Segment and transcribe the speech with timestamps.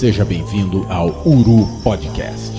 [0.00, 2.56] Seja bem-vindo ao Uru Podcast.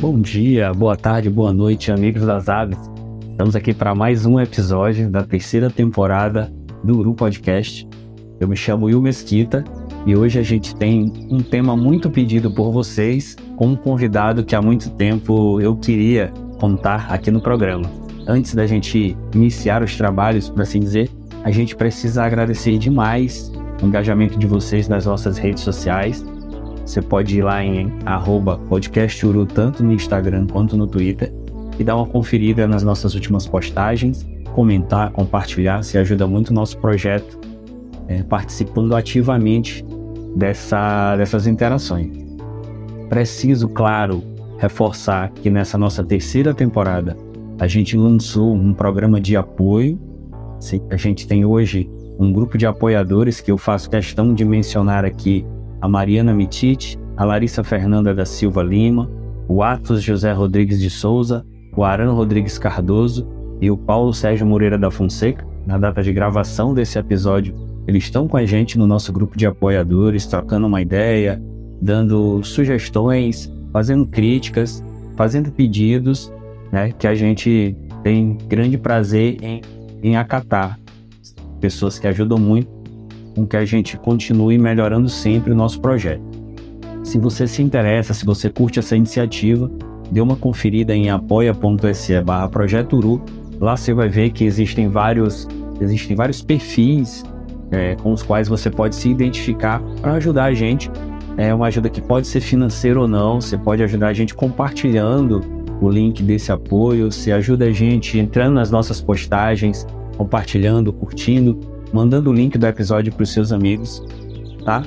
[0.00, 2.89] Bom dia, boa tarde, boa noite, amigos das aves.
[3.40, 6.52] Estamos aqui para mais um episódio da terceira temporada
[6.84, 7.88] do Uru Podcast.
[8.38, 9.64] Eu me chamo Will Mesquita
[10.04, 14.54] e hoje a gente tem um tema muito pedido por vocês com um convidado que
[14.54, 17.90] há muito tempo eu queria contar aqui no programa.
[18.26, 21.08] Antes da gente iniciar os trabalhos, por assim dizer,
[21.42, 23.50] a gente precisa agradecer demais
[23.82, 26.22] o engajamento de vocês nas nossas redes sociais
[26.90, 27.88] você pode ir lá em
[28.68, 31.32] podcasturu, tanto no Instagram quanto no Twitter,
[31.80, 36.76] e dar uma conferida nas nossas últimas postagens, comentar, compartilhar, se ajuda muito o nosso
[36.76, 37.40] projeto,
[38.06, 39.82] é, participando ativamente
[40.36, 42.10] dessa, dessas interações.
[43.08, 44.22] Preciso, claro,
[44.58, 47.16] reforçar que nessa nossa terceira temporada
[47.58, 49.98] a gente lançou um programa de apoio.
[50.90, 55.46] A gente tem hoje um grupo de apoiadores que eu faço questão de mencionar aqui
[55.80, 59.10] a Mariana Mitite, a Larissa Fernanda da Silva Lima,
[59.48, 61.44] o Atos José Rodrigues de Souza,
[61.76, 63.26] o Aran Rodrigues Cardoso
[63.60, 65.46] e o Paulo Sérgio Moreira da Fonseca.
[65.66, 67.54] Na data de gravação desse episódio,
[67.86, 71.40] eles estão com a gente no nosso grupo de apoiadores, trocando uma ideia,
[71.80, 74.82] dando sugestões, fazendo críticas,
[75.16, 76.32] fazendo pedidos,
[76.72, 79.60] né, que a gente tem grande prazer em,
[80.02, 80.78] em acatar.
[81.60, 82.68] Pessoas que ajudam muito
[83.34, 86.22] com que a gente continue melhorando sempre o nosso projeto.
[87.02, 89.70] Se você se interessa, se você curte essa iniciativa,
[90.10, 93.22] dê uma conferida em apoia.se barra Projeto Uru.
[93.60, 95.46] Lá você vai ver que existem vários,
[95.80, 97.22] existem vários perfis
[97.70, 100.90] é, com os quais você pode se identificar para ajudar a gente.
[101.36, 105.40] É uma ajuda que pode ser financeira ou não, você pode ajudar a gente compartilhando
[105.80, 111.58] o link desse apoio, você ajuda a gente entrando nas nossas postagens, compartilhando, curtindo
[111.92, 114.02] mandando o link do episódio para os seus amigos,
[114.64, 114.82] tá?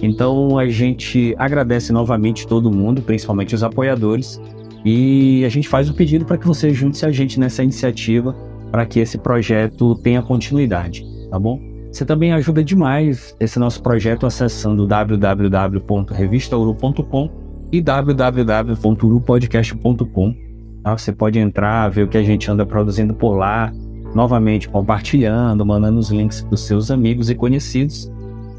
[0.00, 4.40] Então a gente agradece novamente todo mundo, principalmente os apoiadores,
[4.88, 8.36] e a gente faz o pedido para que você junte-se a gente nessa iniciativa
[8.70, 11.60] para que esse projeto tenha continuidade, tá bom?
[11.90, 17.30] Você também ajuda demais esse nosso projeto acessando www.revistauru.com
[17.72, 20.34] e www.urupodcast.com.
[20.84, 20.96] Tá?
[20.96, 23.72] Você pode entrar, ver o que a gente anda produzindo por lá,
[24.14, 28.08] novamente compartilhando, mandando os links para os seus amigos e conhecidos.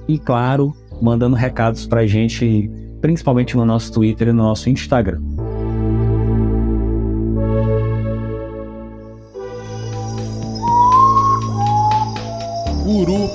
[0.10, 5.22] E claro, mandando recados para a gente, principalmente no nosso Twitter e no nosso Instagram.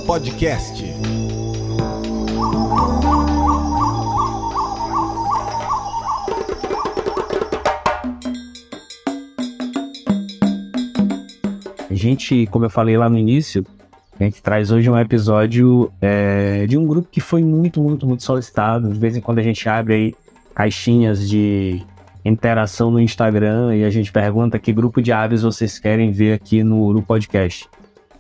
[0.07, 0.85] Podcast.
[12.03, 13.65] gente, como eu falei lá no início,
[14.19, 18.25] a gente traz hoje um episódio é, de um grupo que foi muito, muito, muito
[18.25, 18.93] solicitado.
[18.93, 20.15] De vez em quando a gente abre aí
[20.55, 21.81] caixinhas de
[22.25, 26.63] interação no Instagram e a gente pergunta que grupo de aves vocês querem ver aqui
[26.63, 27.69] no, no podcast.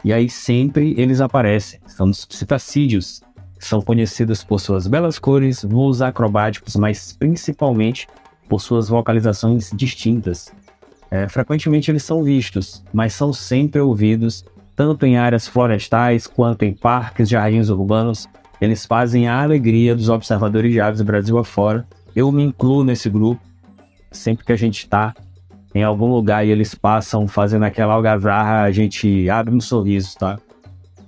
[0.04, 1.80] E aí sempre eles aparecem.
[1.86, 3.22] São os citacídeos,
[3.58, 8.08] são conhecidos por suas belas cores, voos acrobáticos, mas principalmente
[8.48, 10.52] por suas vocalizações distintas.
[11.10, 16.72] É, frequentemente eles são vistos, mas são sempre ouvidos, tanto em áreas florestais quanto em
[16.72, 18.28] parques, jardins urbanos.
[18.60, 21.86] Eles fazem a alegria dos observadores de aves Brasil afora.
[22.16, 23.40] Eu me incluo nesse grupo.
[24.10, 25.14] Sempre que a gente está
[25.75, 30.38] em algum lugar e eles passam fazendo aquela algazarra, a gente abre um sorriso, tá?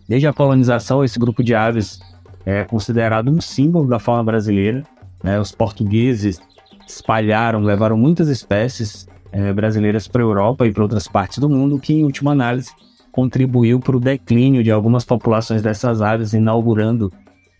[0.08, 1.98] Desde a colonização, esse grupo de aves
[2.44, 4.82] é considerado um símbolo da fauna brasileira.
[5.22, 5.40] Né?
[5.40, 6.40] Os portugueses
[6.86, 11.78] espalharam, levaram muitas espécies é, brasileiras para a Europa e para outras partes do mundo,
[11.78, 12.70] que, em última análise,
[13.10, 17.12] contribuiu para o declínio de algumas populações dessas aves, inaugurando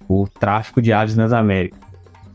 [0.06, 1.80] o tráfico de aves nas Américas.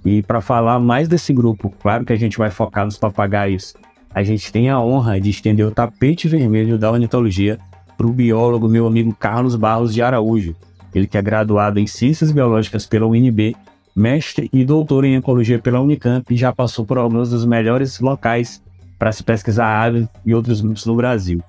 [0.03, 3.75] E para falar mais desse grupo, claro que a gente vai focar nos papagaios,
[4.13, 7.59] a gente tem a honra de estender o tapete vermelho da ornitologia
[7.97, 10.55] para o biólogo meu amigo Carlos Barros de Araújo,
[10.93, 13.55] ele que é graduado em Ciências Biológicas pela UNB,
[13.95, 18.61] mestre e doutor em Ecologia pela Unicamp e já passou por alguns dos melhores locais
[18.97, 21.41] para se pesquisar aves e outros grupos no Brasil.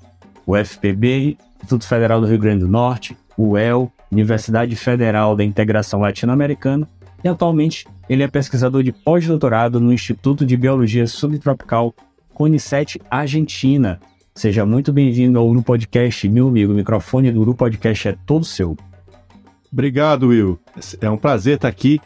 [0.47, 6.01] O FPB, Instituto Federal do Rio Grande do Norte, o UEL, Universidade Federal da Integração
[6.01, 6.89] Latino-Americana,
[7.23, 11.95] e atualmente ele é pesquisador de pós-doutorado no Instituto de Biologia Subtropical
[12.35, 14.01] CONICET Argentina.
[14.35, 16.73] Seja muito bem-vindo ao Uru Podcast, meu amigo.
[16.73, 18.77] O microfone do Uru Podcast é todo seu.
[19.73, 20.59] Obrigado, Will.
[21.01, 22.01] É um prazer estar aqui.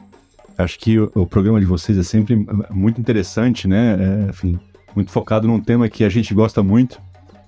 [0.56, 3.96] Acho que o, o programa de vocês é sempre muito interessante, né?
[3.98, 4.58] É, enfim,
[4.94, 7.00] muito focado num tema que a gente gosta muito.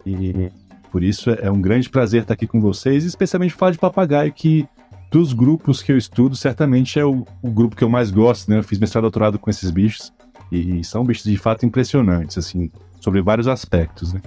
[0.05, 0.51] E
[0.91, 4.67] por isso é um grande prazer estar aqui com vocês, especialmente falar de papagaio, que
[5.11, 8.59] dos grupos que eu estudo, certamente é o, o grupo que eu mais gosto, né?
[8.59, 10.13] Eu fiz mestrado e doutorado com esses bichos.
[10.51, 12.71] E são bichos de fato impressionantes, assim,
[13.01, 14.21] sobre vários aspectos, né?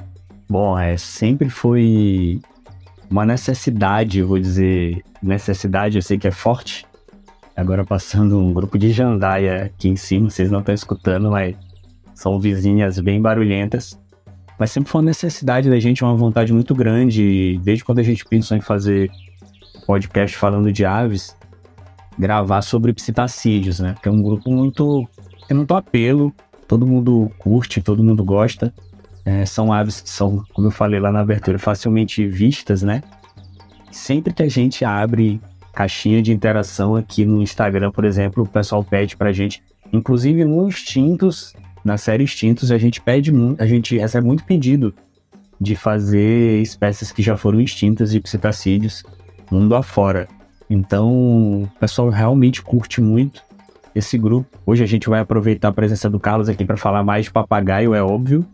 [0.50, 2.42] Bom, é, sempre foi
[3.10, 6.86] uma necessidade, vou dizer, necessidade, eu sei que é forte.
[7.56, 11.56] Agora passando um grupo de jandaia aqui em cima, vocês não estão escutando, mas
[12.13, 14.00] são vizinhas bem barulhentas.
[14.57, 18.25] Mas sempre foi uma necessidade da gente, uma vontade muito grande, desde quando a gente
[18.25, 19.10] pensou em fazer
[19.86, 21.36] podcast falando de aves,
[22.18, 23.95] gravar sobre psitacídeos, né?
[24.01, 25.07] Que é um grupo muito.
[25.50, 26.31] Tem muito apelo,
[26.68, 28.72] todo mundo curte, todo mundo gosta.
[29.25, 33.01] É, são aves que são, como eu falei lá na abertura, facilmente vistas, né?
[33.92, 35.42] Sempre que a gente abre
[35.74, 40.68] caixinha de interação aqui no Instagram, por exemplo, o pessoal pede pra gente, inclusive no
[40.68, 44.94] Instintos, na série Instintos, a gente pede a gente recebe muito pedido
[45.60, 49.04] de fazer espécies que já foram extintas de psitacídeos
[49.51, 50.28] mundo afora.
[50.69, 53.44] Então, o pessoal realmente curte muito
[54.00, 54.57] esse grupo.
[54.66, 57.94] Hoje a gente vai aproveitar a presença do Carlos aqui para falar mais de papagaio,
[57.94, 58.46] é óbvio,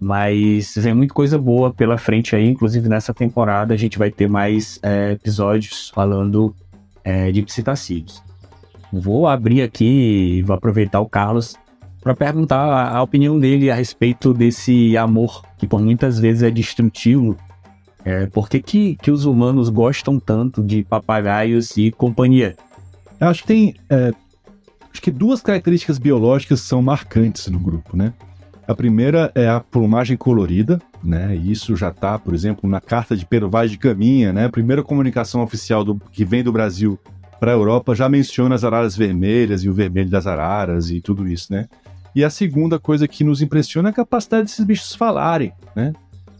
[0.00, 4.28] mas vem muita coisa boa pela frente aí, inclusive nessa temporada a gente vai ter
[4.28, 6.54] mais é, episódios falando
[7.04, 8.22] é, de psitacídeos.
[8.92, 11.56] Vou abrir aqui, vou aproveitar o Carlos
[12.02, 16.50] para perguntar a, a opinião dele a respeito desse amor que por muitas vezes é
[16.50, 17.36] destrutivo.
[18.04, 22.54] É, por que, que, os humanos gostam tanto de papagaios e companhia?
[23.18, 24.12] Eu acho que tem é,
[24.96, 28.14] acho que duas características biológicas são marcantes no grupo, né?
[28.66, 31.36] A primeira é a plumagem colorida, né?
[31.36, 34.46] Isso já está, por exemplo, na carta de Pervaz de Caminha, né?
[34.46, 36.98] A primeira comunicação oficial do, que vem do Brasil
[37.38, 41.28] para a Europa já menciona as araras vermelhas e o vermelho das araras e tudo
[41.28, 41.68] isso, né?
[42.14, 45.92] E a segunda coisa que nos impressiona é a capacidade desses bichos falarem, né?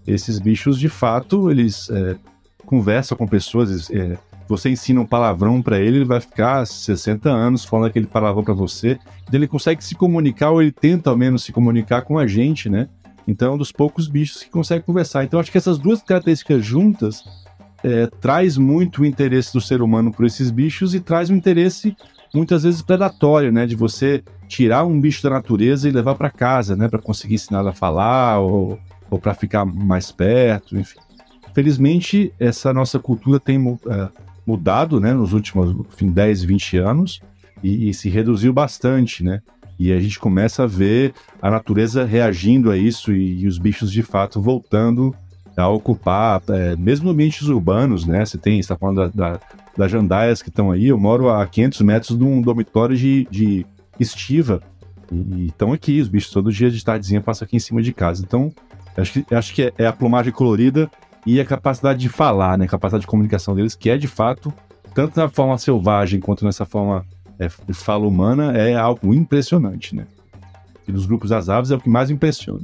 [0.07, 2.17] Esses bichos, de fato, eles é,
[2.65, 4.17] conversam com pessoas, é,
[4.49, 8.55] você ensina um palavrão para ele, ele vai ficar 60 anos falando aquele palavrão para
[8.55, 8.99] você.
[9.33, 12.89] Ele consegue se comunicar, ou ele tenta ao menos se comunicar com a gente, né?
[13.27, 15.25] Então é um dos poucos bichos que consegue conversar.
[15.25, 17.25] Então acho que essas duas características juntas
[17.83, 21.97] é, traz muito o interesse do ser humano por esses bichos e traz um interesse
[22.33, 23.67] muitas vezes predatório, né?
[23.67, 26.89] De você tirar um bicho da natureza e levar para casa, né?
[26.89, 28.79] Para conseguir ensinar a falar ou,
[29.11, 31.01] ou para ficar mais perto, enfim.
[31.53, 33.79] Felizmente, essa nossa cultura tem uh,
[34.47, 37.21] mudado, né, nos últimos enfim, 10, 20 anos
[37.63, 39.43] e, e, se reduziu bastante, né?
[39.79, 43.91] E a gente começa a ver a natureza reagindo a isso e, e os bichos
[43.91, 45.15] de fato voltando
[45.57, 48.25] a ocupar, é, mesmo ambientes urbanos, né?
[48.25, 49.41] Você tem, está falando da, da,
[49.77, 50.89] das jandaias que estão aí.
[50.89, 53.67] Eu moro a 500 metros de um dormitório de, de
[53.99, 54.63] estiva
[55.11, 56.01] e estão aqui.
[56.01, 58.23] Os bichos todo dia de tardezinha passam aqui em cima de casa.
[58.23, 58.53] Então,
[58.97, 60.91] acho que, acho que é, é a plumagem colorida
[61.27, 64.53] e a capacidade de falar, né, a capacidade de comunicação deles, que é de fato,
[64.95, 67.05] tanto na forma selvagem quanto nessa forma
[67.39, 70.07] é, de fala humana, é algo impressionante, né?
[70.87, 72.63] E dos grupos das aves é o que mais impressiona.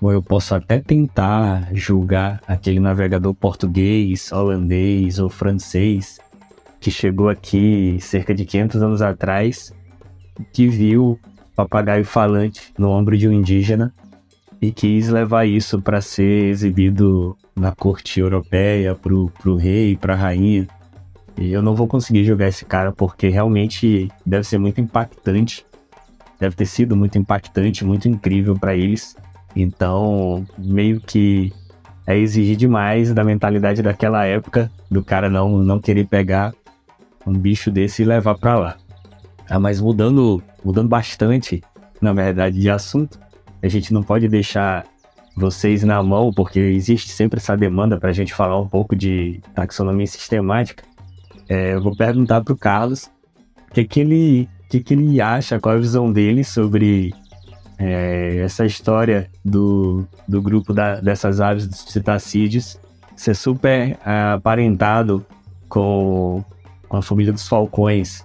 [0.00, 6.20] Bom, eu posso até tentar julgar aquele navegador português, holandês ou francês
[6.78, 9.72] que chegou aqui cerca de 500 anos atrás,
[10.52, 11.18] que viu
[11.56, 13.94] papagaio falante no ombro de um indígena
[14.60, 20.66] e quis levar isso para ser exibido na corte europeia pro, pro rei, pra rainha.
[21.36, 25.66] E eu não vou conseguir jogar esse cara porque realmente deve ser muito impactante.
[26.38, 29.16] Deve ter sido muito impactante, muito incrível para eles.
[29.54, 31.52] Então, meio que
[32.06, 36.52] é exigir demais da mentalidade daquela época do cara não não querer pegar
[37.26, 38.76] um bicho desse e levar para lá.
[39.48, 41.62] Ah, mas mudando, mudando bastante,
[42.00, 43.18] na verdade, de assunto,
[43.64, 44.84] a gente não pode deixar
[45.34, 49.40] vocês na mão, porque existe sempre essa demanda para a gente falar um pouco de
[49.54, 50.84] taxonomia sistemática.
[51.48, 53.10] É, eu vou perguntar para o Carlos
[53.70, 57.14] o que, que, ele, que, que ele acha, qual a visão dele sobre
[57.78, 62.78] é, essa história do, do grupo da, dessas aves dos citacídeos
[63.16, 65.24] ser super é, aparentado
[65.70, 66.44] com,
[66.86, 68.24] com a família dos falcões.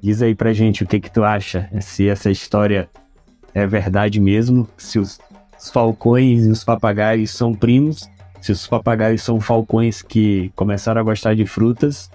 [0.00, 2.88] Diz aí pra gente o que que tu acha, se essa história
[3.56, 5.18] é verdade mesmo, se os
[5.72, 8.06] falcões e os papagaios são primos,
[8.38, 12.10] se os papagaios são falcões que começaram a gostar de frutas,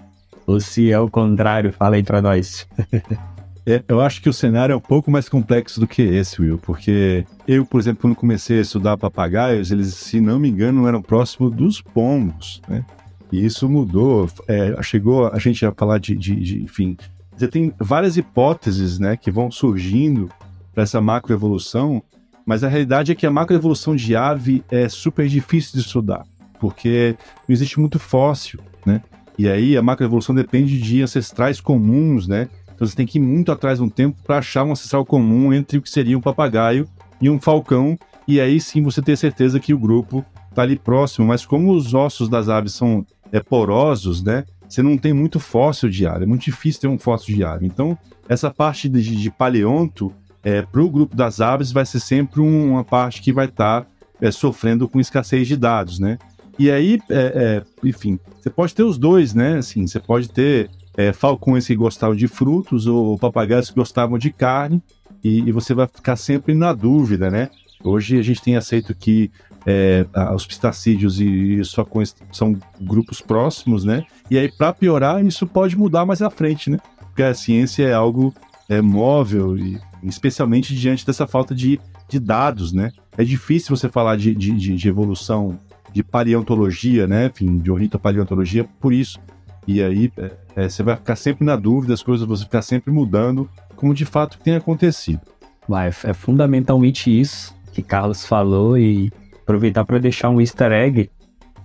[0.46, 2.66] ou se é o contrário, fala aí pra nós.
[3.64, 6.58] É, eu acho que o cenário é um pouco mais complexo do que esse, Will,
[6.58, 11.00] porque eu, por exemplo, quando comecei a estudar papagaios, eles, se não me engano, eram
[11.00, 12.84] próximos dos pombos, né?
[13.30, 14.28] E isso mudou.
[14.48, 16.96] É, chegou a gente a falar de, de, de, enfim.
[17.36, 20.28] Você tem várias hipóteses, né, que vão surgindo
[20.72, 22.02] para essa macroevolução,
[22.44, 26.26] mas a realidade é que a macroevolução de ave é super difícil de estudar,
[26.58, 27.16] porque
[27.48, 29.02] não existe muito fóssil, né?
[29.38, 32.48] E aí a macroevolução depende de ancestrais comuns, né?
[32.74, 35.52] Então você tem que ir muito atrás de um tempo para achar um ancestral comum
[35.52, 36.88] entre o que seria um papagaio
[37.20, 41.26] e um falcão, e aí sim você ter certeza que o grupo está ali próximo.
[41.26, 44.44] Mas como os ossos das aves são é, porosos, né?
[44.68, 47.66] Você não tem muito fóssil de ave, é muito difícil ter um fóssil de ave.
[47.66, 50.12] Então, essa parte de, de paleonto,
[50.44, 53.86] é, para o grupo das aves, vai ser sempre uma parte que vai estar tá,
[54.20, 56.18] é, sofrendo com escassez de dados, né?
[56.58, 59.58] E aí, é, é, enfim, você pode ter os dois, né?
[59.58, 64.30] Assim, você pode ter é, falcões que gostavam de frutos ou papagaios que gostavam de
[64.30, 64.82] carne,
[65.24, 67.48] e, e, você vai ficar sempre na dúvida, né?
[67.84, 69.30] Hoje a gente tem aceito que
[69.64, 74.04] é, os pistacídeos e os falcões são grupos próximos, né?
[74.28, 76.78] E aí, para piorar, isso pode mudar mais à frente, né?
[76.98, 78.34] Porque a ciência é algo
[78.68, 82.90] é, móvel, e, especialmente diante dessa falta de, de dados, né?
[83.16, 85.58] É difícil você falar de, de, de evolução
[85.92, 87.26] de paleontologia, né?
[87.26, 89.20] Enfim, de ornitopaleontologia, por isso.
[89.66, 92.92] E aí é, é, você vai ficar sempre na dúvida, as coisas vão ficar sempre
[92.92, 95.20] mudando, como de fato tem acontecido.
[95.68, 99.10] Vai, é fundamentalmente isso que Carlos falou e
[99.42, 101.10] aproveitar para deixar um easter egg.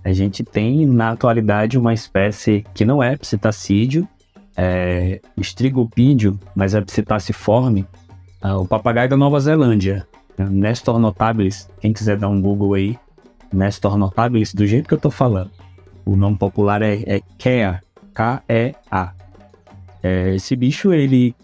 [0.04, 4.08] A gente tem na atualidade uma espécie que não é psitacídeo,
[4.56, 8.07] é estrigopídeo, mas é psitaciforme, é
[8.42, 10.06] o papagaio da Nova Zelândia,
[10.38, 11.68] Nestor notabilis.
[11.80, 12.98] Quem quiser dar um Google aí,
[13.52, 15.50] Nestor notabilis, do jeito que eu tô falando.
[16.04, 17.82] O nome popular é, é Kea,
[18.14, 19.12] K-E-A.
[20.02, 21.34] É, esse bicho, ele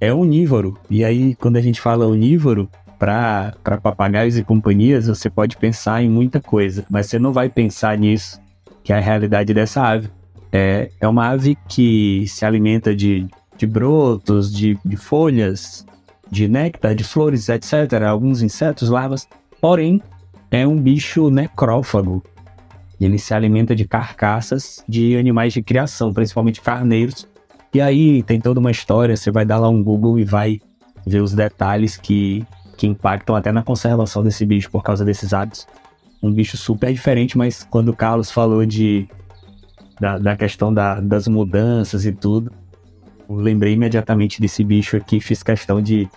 [0.00, 0.78] é onívoro.
[0.88, 6.08] E aí, quando a gente fala onívoro, para papagaios e companhias, você pode pensar em
[6.08, 8.40] muita coisa, mas você não vai pensar nisso,
[8.82, 10.08] que é a realidade dessa ave.
[10.50, 13.26] É, é uma ave que se alimenta de,
[13.56, 15.84] de brotos, de, de folhas,
[16.30, 19.28] de néctar, de flores, etc., alguns insetos, larvas,
[19.60, 20.00] porém
[20.50, 22.22] é um bicho necrófago.
[23.00, 27.28] Ele se alimenta de carcaças de animais de criação, principalmente carneiros.
[27.74, 30.60] E aí tem toda uma história, você vai dar lá um Google e vai
[31.06, 32.44] ver os detalhes que,
[32.76, 35.66] que impactam até na conservação desse bicho por causa desses hábitos.
[36.22, 39.06] Um bicho super diferente, mas quando o Carlos falou de
[40.00, 42.50] da, da questão da, das mudanças e tudo,
[43.28, 46.08] lembrei imediatamente desse bicho aqui, fiz questão de,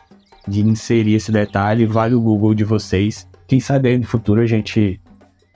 [0.48, 1.86] de inserir esse detalhe.
[1.86, 3.28] Vale o Google de vocês.
[3.48, 5.00] Quem sabe aí no futuro a gente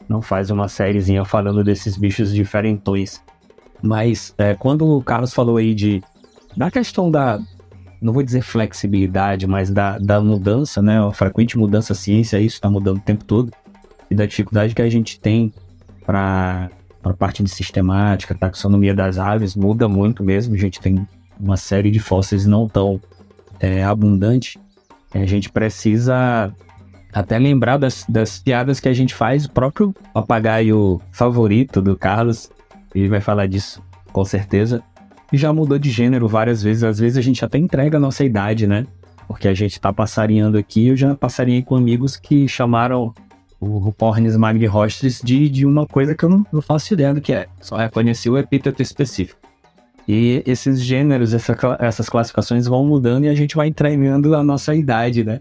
[0.07, 3.21] não faz uma sériezinha falando desses bichos diferentões.
[3.81, 6.01] Mas é, quando o Carlos falou aí de
[6.55, 7.39] da questão da,
[8.01, 10.99] não vou dizer flexibilidade, mas da, da mudança, né?
[10.99, 13.51] A frequente mudança, a ciência, isso está mudando o tempo todo.
[14.09, 15.53] E da dificuldade que a gente tem
[16.05, 16.69] para
[17.03, 20.53] a parte de sistemática, taxonomia das aves, muda muito mesmo.
[20.53, 21.07] A gente tem
[21.39, 22.99] uma série de fósseis não tão
[23.59, 24.59] é, abundante.
[25.13, 26.53] A gente precisa
[27.13, 32.49] até lembrar das, das piadas que a gente faz, o próprio papagaio favorito do Carlos,
[32.93, 34.83] ele vai falar disso com certeza,
[35.31, 38.23] e já mudou de gênero várias vezes, às vezes a gente até entrega a nossa
[38.23, 38.85] idade, né?
[39.27, 43.13] Porque a gente tá passarinhando aqui, eu já passarinhei com amigos que chamaram
[43.59, 47.31] o Rupornis magnirostris de, de uma coisa que eu não, não faço ideia do que
[47.31, 49.42] é, só reconheci o epíteto específico.
[50.07, 54.75] E esses gêneros, essa, essas classificações vão mudando e a gente vai entregando a nossa
[54.75, 55.39] idade, né?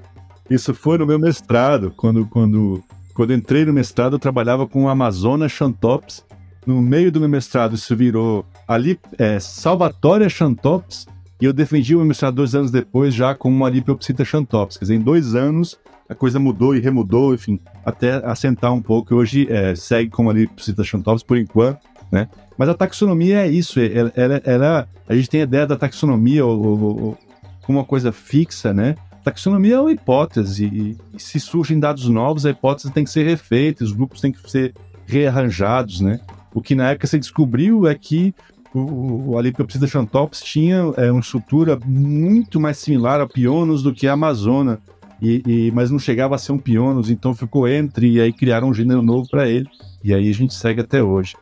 [0.48, 1.92] Isso foi no meu mestrado.
[1.96, 2.82] Quando, quando,
[3.14, 6.24] quando entrei no mestrado, eu trabalhava com Amazonas Xantops.
[6.66, 11.06] No meio do meu mestrado, isso virou ali é, Salvatória Xantops.
[11.40, 14.76] E eu defendi o meu mestrado dois anos depois, já com uma Lipiopsita Xantops.
[14.76, 15.76] Quer dizer, em dois anos,
[16.08, 19.12] a coisa mudou e remudou, enfim, até assentar um pouco.
[19.12, 21.80] E hoje é, segue com a Lipiopsita Xantops por enquanto,
[22.12, 22.28] né?
[22.58, 23.80] Mas a taxonomia é isso.
[23.80, 28.94] Ela, ela, ela a gente tem a ideia da taxonomia como uma coisa fixa, né?
[29.24, 33.84] Taxonomia é uma hipótese, e, se surgem dados novos, a hipótese tem que ser refeita,
[33.84, 34.74] os grupos têm que ser
[35.06, 36.20] rearranjados, né?
[36.52, 38.34] O que na época se descobriu é que
[38.74, 44.08] o, o Alipopsida xantops tinha é, uma estrutura muito mais similar a Pionos do que
[44.08, 44.80] a Amazona,
[45.20, 48.70] e, e, mas não chegava a ser um Pionos, então ficou entre, e aí criaram
[48.70, 49.68] um gênero novo para ele,
[50.02, 51.36] e aí a gente segue até hoje.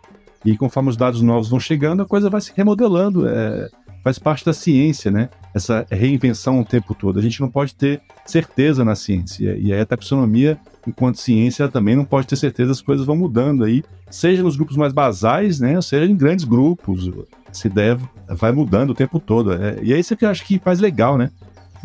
[0.45, 3.29] E conforme os dados novos vão chegando, a coisa vai se remodelando.
[3.29, 3.69] É,
[4.03, 5.29] faz parte da ciência, né?
[5.55, 7.19] Essa reinvenção o tempo todo.
[7.19, 9.57] A gente não pode ter certeza na ciência.
[9.59, 13.65] E aí a taxonomia, enquanto ciência, também não pode ter certeza, as coisas vão mudando
[13.65, 15.81] aí, seja nos grupos mais basais, né?
[15.81, 17.11] Seja em grandes grupos.
[17.51, 19.53] Essa ideia vai mudando o tempo todo.
[19.53, 21.31] É, e é isso que eu acho que faz legal, né?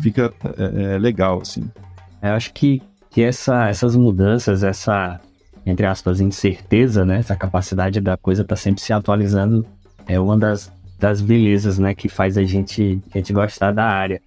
[0.00, 1.68] Fica é, é legal, assim.
[2.22, 5.20] Eu acho que, que essa, essas mudanças, essa,
[5.66, 7.18] entre aspas, incerteza, né?
[7.18, 9.66] Essa capacidade da coisa tá sempre se atualizando
[10.06, 11.92] é uma das, das belezas, né?
[11.92, 14.22] Que faz a gente, a gente gostar da área.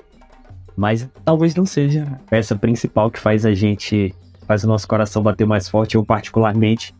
[0.75, 4.13] Mas talvez não seja a peça principal que faz a gente,
[4.45, 5.95] faz o nosso coração bater mais forte.
[5.95, 6.93] Eu, particularmente,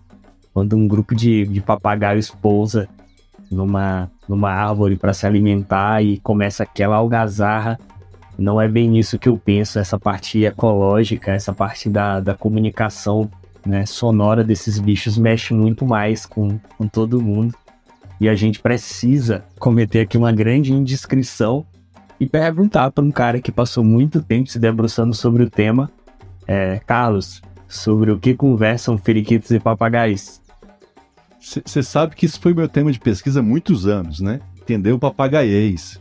[0.54, 2.88] quando um grupo de, de papagaios pousa
[3.52, 7.78] numa, numa árvore para se alimentar e começa aquela algazarra.
[8.38, 13.30] Não é bem isso que eu penso, essa parte ecológica, essa parte da, da comunicação
[13.70, 17.54] né, sonora desses bichos mexe muito mais com, com todo mundo.
[18.20, 21.66] E a gente precisa cometer aqui uma grande indiscrição
[22.20, 25.90] e perguntar para um cara que passou muito tempo se debruçando sobre o tema,
[26.46, 30.42] é, Carlos, sobre o que conversam periquitos e papagaios.
[31.40, 34.42] Você sabe que isso foi meu tema de pesquisa há muitos anos, né?
[34.60, 35.98] Entender o papagaiês.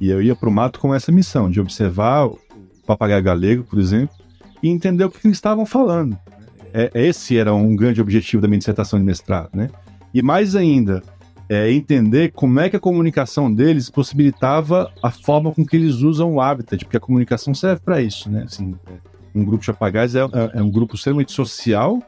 [0.00, 2.38] E eu ia para o mato com essa missão, de observar o
[2.84, 4.16] papagaio galego, por exemplo,
[4.60, 6.18] e entender o que eles estavam falando.
[6.74, 9.70] É, esse era um grande objetivo da minha dissertação de mestrado, né?
[10.12, 11.02] E mais ainda,
[11.48, 16.34] é entender como é que a comunicação deles possibilitava a forma com que eles usam
[16.34, 18.42] o habitat, porque a comunicação serve para isso, né?
[18.44, 18.92] Assim, é,
[19.34, 22.00] um grupo de papagaios é, é, é um grupo extremamente social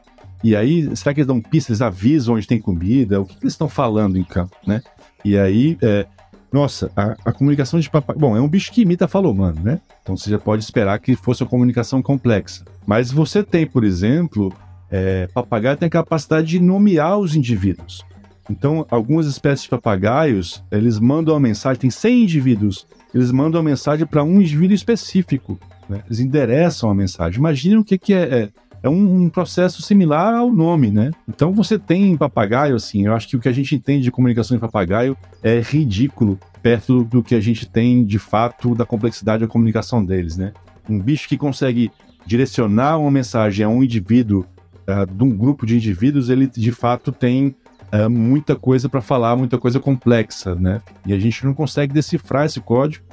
[0.43, 3.19] e aí, será que eles dão pistas, eles avisam onde tem comida?
[3.19, 4.81] O que, que eles estão falando em campo, né?
[5.25, 6.05] E aí, é,
[6.51, 8.19] nossa, a, a, comunicação de papagaio.
[8.19, 9.81] Bom, é um bicho que imita falou, mano, né?
[10.01, 12.63] Então você já pode esperar que fosse uma comunicação complexa.
[12.85, 14.53] Mas você tem, por exemplo,
[14.89, 18.05] é, papagaio tem a capacidade de nomear os indivíduos.
[18.49, 23.69] Então, algumas espécies de papagaios, eles mandam uma mensagem, tem 100 indivíduos, eles mandam uma
[23.69, 25.59] mensagem para um indivíduo específico.
[25.89, 26.01] Né?
[26.05, 27.39] Eles endereçam a mensagem.
[27.39, 28.49] Imagina o que, que é, é
[28.83, 31.11] é um, um, processo similar ao nome, né?
[31.27, 34.55] Então você tem papagaio, assim, eu acho que o que a gente entende de comunicação
[34.55, 39.47] em papagaio é ridículo perto do que a gente tem de fato da complexidade da
[39.47, 40.53] comunicação deles, né?
[40.89, 41.91] Um bicho que consegue
[42.25, 44.45] direcionar uma mensagem a um indivíduo,
[44.87, 47.55] uh, de um grupo de indivíduos, ele de fato tem
[47.93, 50.81] uh, muita coisa para falar, muita coisa complexa, né?
[51.05, 53.06] E a gente não consegue decifrar esse código.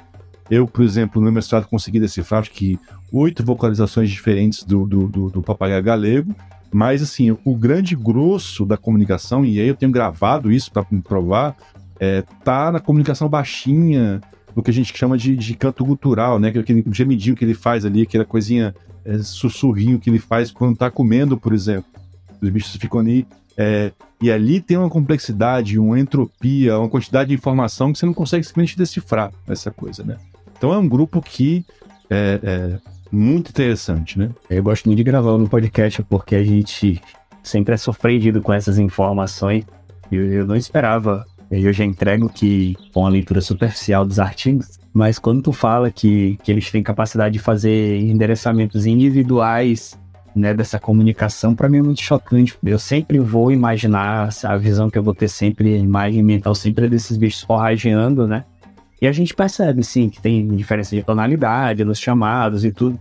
[0.49, 2.79] Eu, por exemplo, no mestrado consegui decifrar, acho que
[3.11, 6.35] oito vocalizações diferentes do, do, do, do papagaio galego,
[6.71, 11.55] mas assim, o grande grosso da comunicação, e aí eu tenho gravado isso para provar,
[11.99, 14.21] é, tá na comunicação baixinha,
[14.55, 16.49] no que a gente chama de, de canto gutural, né?
[16.49, 20.89] Aquele gemidinho que ele faz ali, aquela coisinha, é, sussurrinho que ele faz quando tá
[20.89, 21.89] comendo, por exemplo.
[22.41, 23.27] Os bichos ficam ali.
[23.57, 28.13] É, e ali tem uma complexidade, uma entropia, uma quantidade de informação que você não
[28.13, 30.17] consegue simplesmente decifrar essa coisa, né?
[30.65, 31.63] Então é um grupo que
[32.09, 32.77] é, é,
[33.11, 34.31] muito interessante, né?
[34.49, 36.99] Eu gosto muito de gravar no podcast porque a gente
[37.43, 39.63] sempre é surpreendido com essas informações.
[40.11, 41.23] Eu, eu não esperava.
[41.51, 46.39] Eu já entrego que com a leitura superficial dos artigos, mas quando tu fala que,
[46.41, 49.95] que eles têm capacidade de fazer endereçamentos individuais
[50.35, 52.57] né, dessa comunicação, para mim é muito chocante.
[52.65, 56.87] Eu sempre vou imaginar a visão que eu vou ter sempre, a imagem mental sempre
[56.87, 58.45] é desses bichos forrageando, né?
[59.01, 62.99] E a gente percebe, sim, que tem diferença de tonalidade nos chamados e tudo.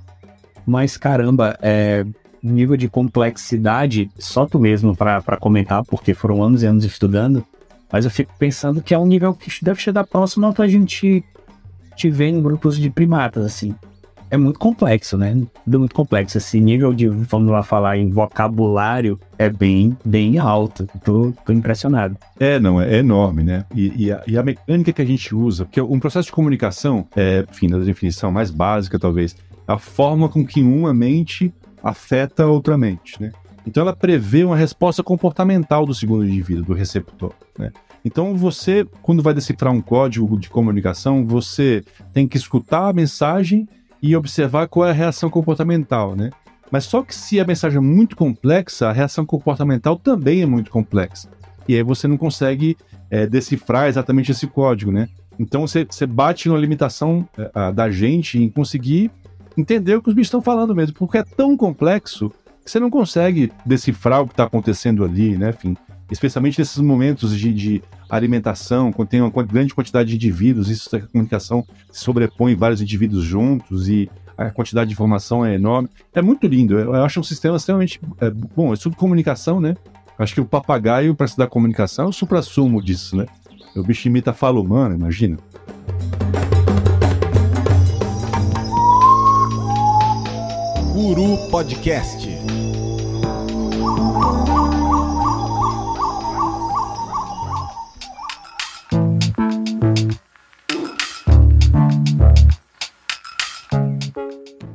[0.67, 2.05] Mas, caramba, é,
[2.43, 7.45] nível de complexidade, só tu mesmo para comentar, porque foram anos e anos estudando.
[7.93, 10.69] Mas eu fico pensando que é um nível que deve chegar próximo ao que a
[10.69, 11.25] gente
[11.95, 13.75] te vê em grupos de primatas, assim
[14.35, 15.33] é muito complexo, né?
[15.65, 16.39] Tudo muito complexo.
[16.39, 20.89] Esse nível de, vamos lá falar em vocabulário, é bem, bem alto.
[21.05, 22.17] Tô, tô impressionado.
[22.39, 23.65] É, não, é enorme, né?
[23.73, 27.07] E, e, a, e, a, mecânica que a gente usa, porque um processo de comunicação,
[27.15, 29.37] é, enfim, na definição mais básica, talvez,
[29.69, 33.31] a forma com que uma mente afeta outra mente, né?
[33.67, 37.71] Então ela prevê uma resposta comportamental do segundo indivíduo, do receptor, né?
[38.05, 43.67] Então você, quando vai decifrar um código de comunicação, você tem que escutar a mensagem
[44.05, 46.29] e observar qual é a reação comportamental, né?
[46.71, 50.71] Mas só que se a mensagem é muito complexa, a reação comportamental também é muito
[50.71, 51.31] complexa.
[51.67, 52.77] E aí você não consegue
[53.09, 55.09] é, decifrar exatamente esse código, né?
[55.39, 59.11] Então você, você bate na limitação é, da gente em conseguir
[59.57, 62.31] entender o que os bichos estão falando mesmo, porque é tão complexo
[62.63, 65.49] que você não consegue decifrar o que está acontecendo ali, né?
[65.49, 65.75] Enfim,
[66.11, 67.83] especialmente nesses momentos de, de
[68.17, 73.89] alimentação, tem uma grande quantidade de indivíduos, isso a comunicação se sobrepõe vários indivíduos juntos
[73.89, 75.89] e a quantidade de informação é enorme.
[76.13, 79.77] É muito lindo, eu acho um sistema extremamente é, bom, é tudo comunicação, né?
[80.19, 83.27] Acho que o papagaio, para estudar comunicação, é o supra-sumo disso, né?
[83.75, 85.37] O bicho imita fala humana, imagina.
[90.95, 92.29] Uru Podcast.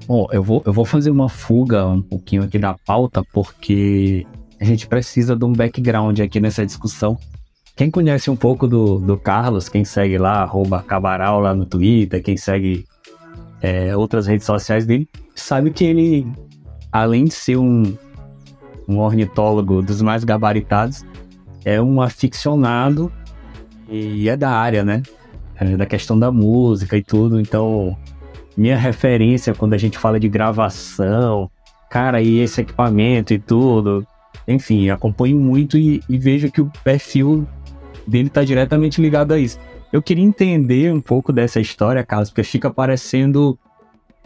[0.10, 4.26] Bom, eu vou, eu vou fazer uma fuga um pouquinho aqui da pauta, porque
[4.60, 7.16] a gente precisa de um background aqui nessa discussão.
[7.76, 12.24] Quem conhece um pouco do, do Carlos, quem segue lá, arroba Cabaral lá no Twitter,
[12.24, 12.88] quem segue
[13.62, 16.26] é, outras redes sociais dele, sabe que ele,
[16.92, 17.96] além de ser um,
[18.88, 21.06] um ornitólogo dos mais gabaritados,
[21.64, 23.12] é um aficionado
[23.88, 25.04] e é da área, né?
[25.56, 27.40] É da questão da música e tudo.
[27.40, 27.96] Então,
[28.60, 31.50] minha referência quando a gente fala de gravação,
[31.90, 34.06] cara, e esse equipamento e tudo.
[34.46, 37.48] Enfim, acompanho muito e, e vejo que o perfil
[38.06, 39.58] dele está diretamente ligado a isso.
[39.94, 43.58] Eu queria entender um pouco dessa história, Carlos, porque fica parecendo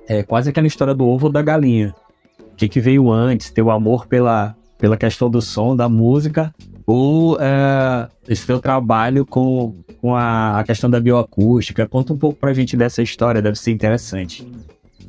[0.08, 1.93] é, quase aquela história do ovo ou da galinha.
[2.39, 3.52] O que, que veio antes?
[3.52, 6.54] Teu amor pela, pela questão do som, da música,
[6.86, 11.88] ou é, esse teu trabalho com, com a, a, questão da bioacústica?
[11.88, 14.48] Conta um pouco pra gente dessa história, deve ser interessante.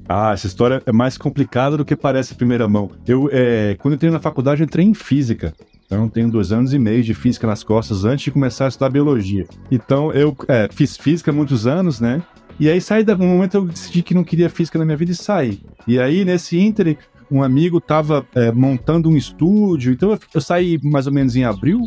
[0.09, 2.91] Ah, essa história é mais complicada do que parece à primeira mão.
[3.07, 5.55] Eu, é, quando eu entrei na faculdade, eu entrei em física.
[5.87, 8.91] Então, tenho dois anos e meio de física nas costas antes de começar a estudar
[8.91, 9.47] biologia.
[9.71, 12.23] Então, eu é, fiz física muitos anos, né?
[12.59, 15.13] E aí, saí da, um momento eu decidi que não queria física na minha vida
[15.13, 15.61] e saí.
[15.87, 16.99] E aí, nesse ínter,
[17.31, 21.45] um amigo estava é, montando um estúdio, então eu, eu, saí mais ou menos em
[21.45, 21.81] abril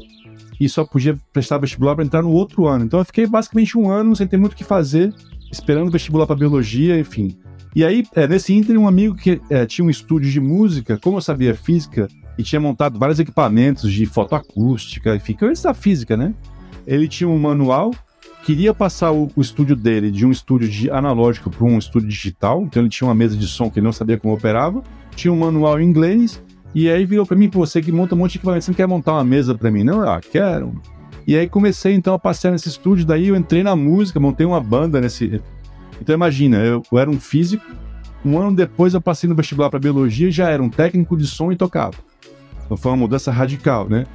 [0.59, 2.85] e só podia prestar vestibular para entrar no outro ano.
[2.85, 5.13] Então eu fiquei basicamente um ano sem ter muito o que fazer,
[5.51, 7.37] esperando vestibular para biologia, enfim.
[7.75, 11.17] E aí, é, nesse ínter, um amigo que é, tinha um estúdio de música, como
[11.17, 16.17] eu sabia física e tinha montado vários equipamentos de fotoacústica, enfim, que eu da física,
[16.17, 16.33] né?
[16.85, 17.91] Ele tinha um manual
[18.47, 22.63] queria passar o, o, estúdio dele de um estúdio de analógico para um estúdio digital,
[22.63, 24.81] então ele tinha uma mesa de som que ele não sabia como operava,
[25.13, 26.41] tinha um manual em inglês,
[26.73, 28.75] e aí virou para mim, pô, você que monta um monte de equipamento, você não
[28.77, 29.83] quer montar uma mesa para mim?
[29.83, 30.81] Não, ah, quero.
[31.27, 34.61] E aí comecei então a passear nesse estúdio, daí eu entrei na música, montei uma
[34.61, 35.41] banda nesse.
[35.99, 37.65] Então imagina, eu, eu era um físico,
[38.23, 41.51] um ano depois eu passei no vestibular para biologia já era um técnico de som
[41.51, 41.97] e tocava.
[42.63, 44.05] Então foi uma mudança radical, né?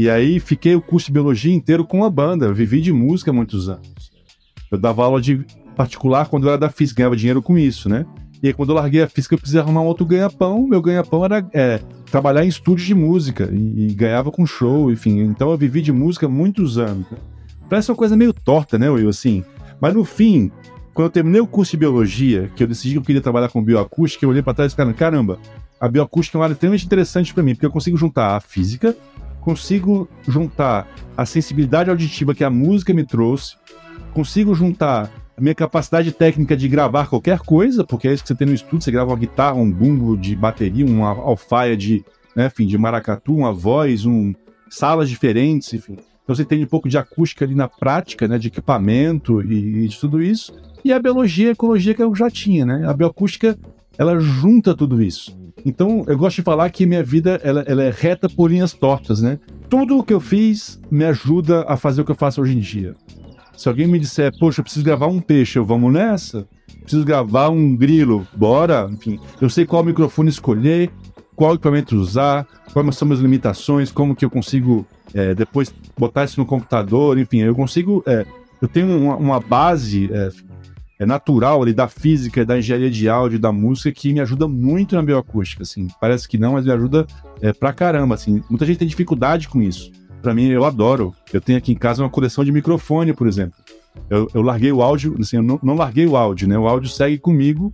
[0.00, 2.46] E aí fiquei o curso de biologia inteiro com a banda.
[2.46, 4.10] Eu vivi de música muitos anos.
[4.72, 5.44] Eu dava aula de
[5.76, 8.06] particular quando eu era da física, ganhava dinheiro com isso, né?
[8.42, 10.66] E aí, quando eu larguei a física, eu precisei arrumar um outro ganha-pão.
[10.66, 15.20] Meu ganha-pão era é, trabalhar em estúdio de música e, e, ganhava com show, enfim.
[15.20, 17.06] Então eu vivi de música muitos anos.
[17.68, 19.10] Parece uma coisa meio torta, né, Will?
[19.10, 19.44] Assim.
[19.82, 20.50] Mas no fim,
[20.94, 23.62] quando eu terminei o curso de biologia, que eu decidi que eu queria trabalhar com
[23.62, 25.38] bioacústica, eu olhei para trás e falei, caramba,
[25.78, 28.96] a bioacústica é uma área extremamente interessante para mim, porque eu consigo juntar a física
[29.40, 33.56] consigo juntar a sensibilidade auditiva que a música me trouxe,
[34.12, 38.34] consigo juntar a minha capacidade técnica de gravar qualquer coisa, porque é isso que você
[38.34, 42.04] tem no estúdio, você grava uma guitarra, um bumbo de bateria, uma alfaia de,
[42.36, 44.34] né, enfim, de maracatu, uma voz, um
[44.68, 45.96] salas diferentes, enfim.
[46.22, 49.88] Então você tem um pouco de acústica ali na prática, né, de equipamento e, e
[49.88, 50.52] de tudo isso.
[50.84, 52.86] E a biologia e a ecologia que eu já tinha, né?
[52.86, 53.58] A bioacústica,
[53.98, 55.36] ela junta tudo isso.
[55.64, 59.20] Então, eu gosto de falar que minha vida ela, ela é reta por linhas tortas,
[59.20, 59.38] né?
[59.68, 62.60] Tudo o que eu fiz me ajuda a fazer o que eu faço hoje em
[62.60, 62.94] dia.
[63.56, 66.48] Se alguém me disser, poxa, eu preciso gravar um peixe, eu vamos nessa?
[66.80, 68.88] Preciso gravar um grilo, bora?
[68.90, 70.90] Enfim, eu sei qual microfone escolher,
[71.36, 76.40] qual equipamento usar, quais são as limitações, como que eu consigo é, depois botar isso
[76.40, 78.02] no computador, enfim, eu consigo.
[78.06, 78.24] É,
[78.60, 80.30] eu tenho uma, uma base é,
[81.00, 84.94] é natural ali da física, da engenharia de áudio, da música, que me ajuda muito
[84.94, 85.88] na bioacústica, assim.
[85.98, 87.06] Parece que não, mas me ajuda
[87.40, 88.42] é, pra caramba, assim.
[88.50, 89.90] Muita gente tem dificuldade com isso.
[90.20, 91.14] Para mim, eu adoro.
[91.32, 93.58] Eu tenho aqui em casa uma coleção de microfone, por exemplo.
[94.10, 96.58] Eu, eu larguei o áudio, assim, eu não, não larguei o áudio, né?
[96.58, 97.72] O áudio segue comigo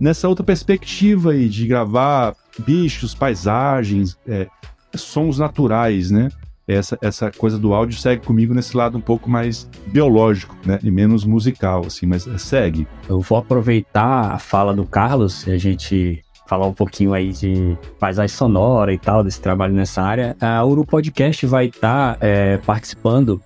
[0.00, 4.48] nessa outra perspectiva aí de gravar bichos, paisagens, é,
[4.96, 6.30] sons naturais, né?
[6.74, 10.78] Essa, essa coisa do áudio segue comigo nesse lado um pouco mais biológico, né?
[10.82, 12.88] E menos musical, assim, mas segue.
[13.08, 17.76] Eu vou aproveitar a fala do Carlos e a gente falar um pouquinho aí de
[17.98, 20.36] paisagem sonora e tal, desse trabalho nessa área.
[20.40, 23.40] A Uru Podcast vai estar tá, é, participando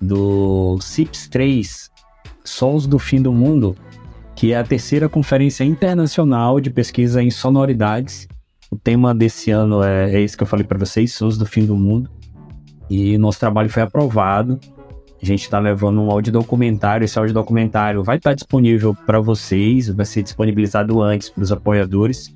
[0.00, 1.90] do CIPS 3
[2.44, 3.76] Sons do Fim do Mundo,
[4.34, 8.26] que é a terceira conferência internacional de pesquisa em sonoridades.
[8.70, 11.66] O tema desse ano é, é esse que eu falei para vocês, Sons do Fim
[11.66, 12.17] do Mundo.
[12.90, 14.58] E nosso trabalho foi aprovado.
[15.20, 17.04] A gente está levando um áudio documentário.
[17.04, 21.50] Esse áudio documentário vai estar tá disponível para vocês, vai ser disponibilizado antes para os
[21.50, 22.34] apoiadores,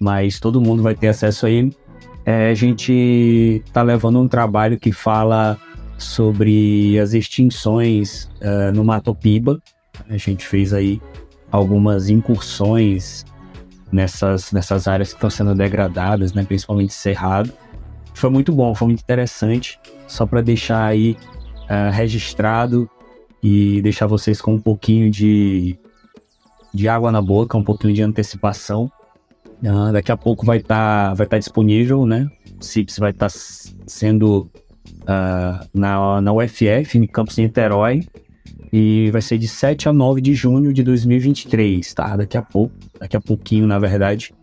[0.00, 1.76] mas todo mundo vai ter acesso a ele.
[2.24, 5.58] É, a gente está levando um trabalho que fala
[5.98, 9.60] sobre as extinções uh, no Mato Piba.
[10.08, 11.00] A gente fez aí
[11.50, 13.24] algumas incursões
[13.90, 17.52] nessas, nessas áreas que estão sendo degradadas, né, principalmente Cerrado.
[18.14, 19.78] Foi muito bom, foi muito interessante.
[20.06, 21.16] Só para deixar aí
[21.64, 22.88] uh, registrado
[23.42, 25.78] e deixar vocês com um pouquinho de
[26.74, 28.90] de água na boca, um pouquinho de antecipação.
[29.62, 32.28] Uh, daqui a pouco vai estar tá, vai tá disponível, né?
[32.60, 33.36] O CIPS vai estar tá
[33.86, 34.50] sendo
[35.02, 38.00] uh, na, na UFF, em Campos de Niterói,
[38.72, 42.16] e vai ser de 7 a 9 de junho de 2023, tá?
[42.16, 44.34] Daqui a pouco, daqui a pouquinho, na verdade.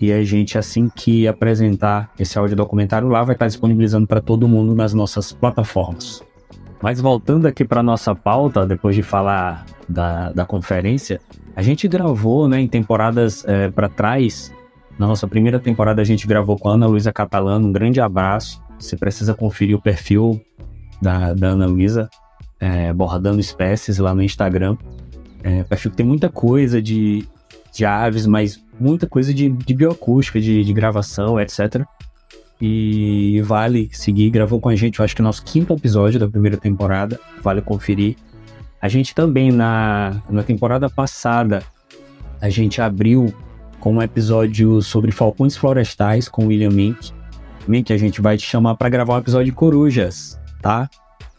[0.00, 4.46] E a gente, assim que apresentar esse áudio documentário lá, vai estar disponibilizando para todo
[4.46, 6.22] mundo nas nossas plataformas.
[6.80, 11.20] Mas voltando aqui para nossa pauta, depois de falar da, da conferência,
[11.56, 14.52] a gente gravou né, em temporadas é, para trás.
[14.96, 17.66] Na nossa primeira temporada, a gente gravou com a Ana Luísa Catalano.
[17.66, 18.62] Um grande abraço.
[18.78, 20.40] Você precisa conferir o perfil
[21.02, 22.08] da, da Ana Luísa,
[22.60, 24.76] é, Bordando Espécies, lá no Instagram.
[25.42, 27.26] É, perfil que tem muita coisa de,
[27.72, 31.84] de aves, mas muita coisa de, de bioacústica, de, de gravação, etc.
[32.60, 36.28] E vale seguir, gravou com a gente, eu acho que o nosso quinto episódio da
[36.28, 38.16] primeira temporada, vale conferir.
[38.80, 41.62] A gente também, na, na temporada passada,
[42.40, 43.32] a gente abriu
[43.80, 47.12] com um episódio sobre falcões florestais com William Mink.
[47.66, 50.88] Mink, a gente vai te chamar para gravar um episódio de corujas, tá?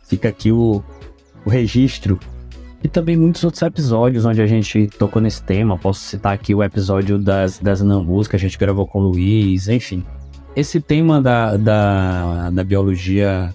[0.08, 0.84] Fica aqui o,
[1.46, 2.20] o registro
[2.84, 5.78] e também muitos outros episódios onde a gente tocou nesse tema.
[5.78, 9.68] Posso citar aqui o episódio das, das Nambus que a gente gravou com o Luiz,
[9.68, 10.04] enfim.
[10.56, 13.54] Esse tema da, da, da biologia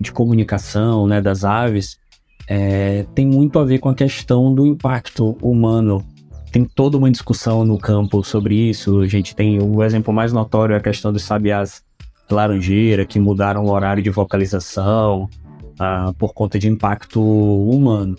[0.00, 1.98] de comunicação, né, das aves,
[2.48, 6.04] é, tem muito a ver com a questão do impacto humano.
[6.50, 9.00] Tem toda uma discussão no campo sobre isso.
[9.00, 11.82] A gente tem o exemplo mais notório é a questão dos sabiás
[12.30, 15.28] laranjeira que mudaram o horário de vocalização
[15.78, 18.16] ah, por conta de impacto humano.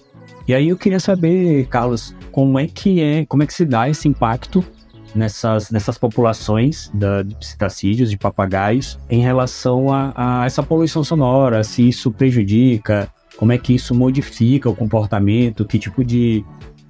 [0.48, 3.90] E aí eu queria saber, Carlos, como é que é, como é que se dá
[3.90, 4.64] esse impacto
[5.14, 11.64] nessas, nessas populações da, de psitacídeos, de papagaios, em relação a, a, essa poluição sonora,
[11.66, 16.46] se isso prejudica, como é que isso modifica o comportamento, que tipo de,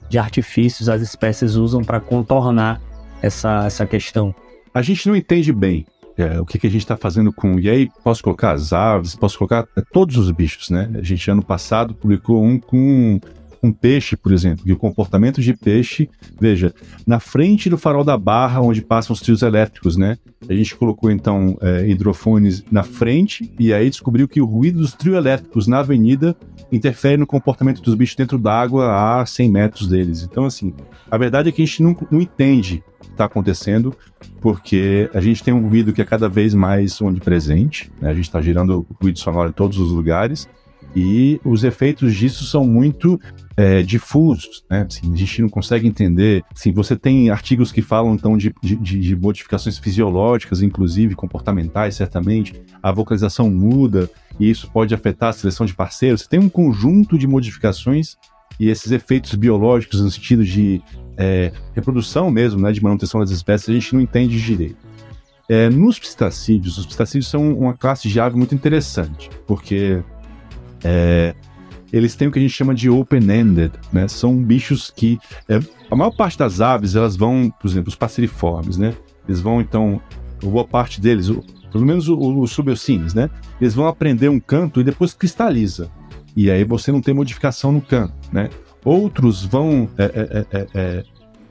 [0.07, 2.79] de artifícios as espécies usam para contornar
[3.23, 4.35] essa, essa questão.
[4.71, 5.83] A gente não entende bem
[6.17, 7.59] é, o que, que a gente está fazendo com.
[7.59, 10.89] E aí, posso colocar as aves, posso colocar é, todos os bichos, né?
[10.95, 13.19] A gente, ano passado, publicou um com
[13.57, 16.73] com peixe, por exemplo, que o comportamento de peixe, veja,
[17.05, 20.17] na frente do farol da barra, onde passam os trios elétricos, né?
[20.47, 24.93] A gente colocou então é, hidrofones na frente e aí descobriu que o ruído dos
[24.93, 26.35] trios elétricos na avenida
[26.71, 30.23] interfere no comportamento dos bichos dentro d'água a 100 metros deles.
[30.23, 30.73] Então, assim,
[31.09, 33.95] a verdade é que a gente não, não entende o que está acontecendo,
[34.41, 38.09] porque a gente tem um ruído que é cada vez mais onipresente, né?
[38.09, 40.47] a gente está gerando ruído sonoro em todos os lugares,
[40.99, 43.21] e os efeitos disso são muito
[43.55, 44.87] é, difusos, né?
[44.89, 46.43] Assim, a gente não consegue entender.
[46.51, 52.59] Assim, você tem artigos que falam então de, de, de, modificações fisiológicas, inclusive comportamentais, certamente.
[52.81, 56.21] A vocalização muda e isso pode afetar a seleção de parceiros.
[56.21, 58.17] Você tem um conjunto de modificações
[58.59, 60.81] e esses efeitos biológicos no sentido de
[61.15, 64.87] é, reprodução mesmo, né, de manutenção das espécies, a gente não entende direito.
[65.47, 70.03] É, nos pistacídeos, os pistacídeos são uma classe de ave muito interessante, porque
[70.83, 71.35] é,
[71.91, 74.07] eles têm o que a gente chama de open-ended, né?
[74.07, 75.59] São bichos que é,
[75.89, 78.93] a maior parte das aves elas vão, por exemplo, os passeriformes, né?
[79.27, 80.01] Eles vão então,
[80.41, 81.29] boa parte deles,
[81.71, 83.29] pelo menos os subiocines, né?
[83.59, 85.89] Eles vão aprender um canto e depois cristaliza.
[86.35, 88.49] E aí você não tem modificação no canto, né?
[88.83, 91.03] Outros vão é, é, é, é, é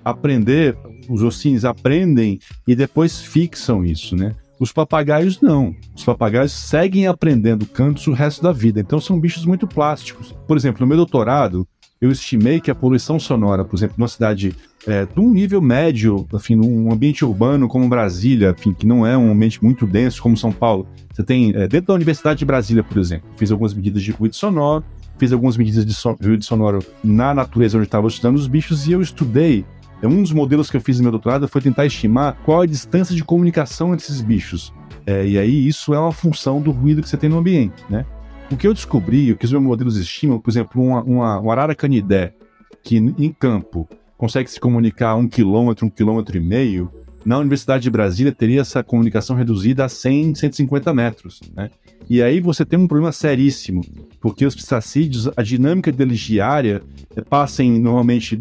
[0.04, 4.36] aprender, os ossines aprendem e depois fixam isso, né?
[4.58, 5.74] Os papagaios não.
[5.94, 10.34] Os papagaios seguem aprendendo cantos o resto da vida, então são bichos muito plásticos.
[10.46, 11.66] Por exemplo, no meu doutorado,
[12.00, 14.54] eu estimei que a poluição sonora, por exemplo, numa cidade
[14.86, 19.16] é, de um nível médio, enfim, num ambiente urbano como Brasília, enfim, que não é
[19.16, 22.84] um ambiente muito denso como São Paulo, você tem, é, dentro da Universidade de Brasília,
[22.84, 24.84] por exemplo, fiz algumas medidas de ruído sonoro,
[25.18, 29.00] fiz algumas medidas de ruído sonoro na natureza onde estava estudando os bichos e eu
[29.00, 29.64] estudei
[30.02, 33.14] um dos modelos que eu fiz no meu doutorado foi tentar estimar qual a distância
[33.14, 34.72] de comunicação entre esses bichos.
[35.06, 38.04] É, e aí isso é uma função do ruído que você tem no ambiente, né?
[38.50, 41.52] O que eu descobri, o que os meus modelos estimam, por exemplo, uma, uma, uma
[41.52, 42.34] arara canidé
[42.82, 46.90] que em campo consegue se comunicar um quilômetro, um quilômetro e meio,
[47.24, 51.70] na Universidade de Brasília teria essa comunicação reduzida a 100, 150 metros, né?
[52.08, 53.82] E aí você tem um problema seríssimo,
[54.20, 56.80] porque os pistacídeos, a dinâmica deles diária,
[57.16, 58.40] é, passem normalmente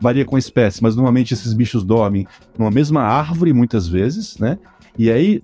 [0.00, 2.26] varia com a espécie, mas normalmente esses bichos dormem
[2.58, 4.58] numa mesma árvore muitas vezes, né?
[4.98, 5.42] E aí,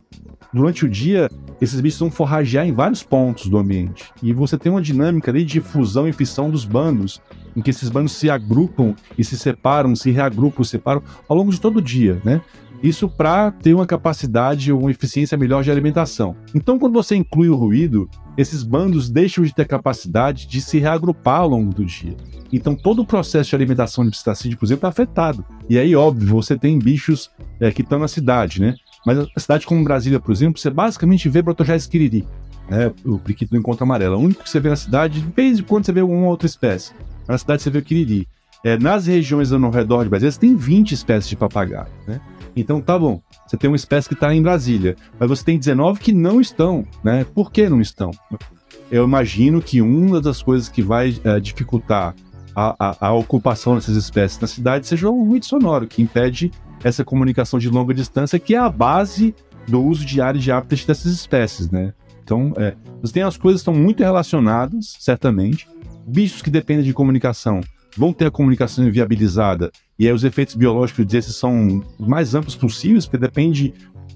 [0.53, 4.11] durante o dia, esses bichos vão forragear em vários pontos do ambiente.
[4.23, 7.21] E você tem uma dinâmica ali de fusão e fissão dos bandos,
[7.55, 11.51] em que esses bandos se agrupam e se separam, se reagrupam, se separam ao longo
[11.51, 12.41] de todo o dia, né?
[12.83, 16.37] Isso para ter uma capacidade ou uma eficiência melhor de alimentação.
[16.55, 21.41] Então, quando você inclui o ruído, esses bandos deixam de ter capacidade de se reagrupar
[21.41, 22.17] ao longo do dia.
[22.53, 25.45] Então, todo o processo de alimentação de psitacídeo, por exemplo, é afetado.
[25.69, 28.77] E aí, óbvio, você tem bichos é, que estão na cidade, né?
[29.07, 32.27] Mas a cidade como Brasília, por exemplo, você basicamente vê Protogés quiriri,
[32.69, 32.93] né?
[33.05, 34.17] o priquito do encontro amarelo.
[34.17, 36.47] O único que você vê na cidade, de vez em quando você vê alguma outra
[36.47, 36.93] espécie.
[37.29, 38.29] Na cidade você vê o quiriri.
[38.65, 42.21] É, nas regiões ao redor de Brasília, você tem 20 espécies de papagaio, né?
[42.57, 46.01] Então tá bom, você tem uma espécie que está em Brasília, mas você tem 19
[46.01, 47.25] que não estão, né?
[47.35, 48.11] Por que não estão?
[48.91, 52.15] Eu imagino que uma das coisas que vai é, dificultar
[52.55, 56.51] a, a, a, ocupação dessas espécies na cidade seja o ruído sonoro, que impede
[56.83, 59.35] essa comunicação de longa distância, que é a base
[59.69, 61.93] do uso diário de hábitats dessas espécies, né?
[62.23, 65.69] Então, é, você tem as coisas que estão muito relacionadas, certamente.
[66.07, 67.61] Bichos que dependem de comunicação
[67.97, 72.57] vão ter a comunicação inviabilizada, e aí os efeitos biológicos desses são os mais amplos
[72.57, 73.73] possíveis, porque depende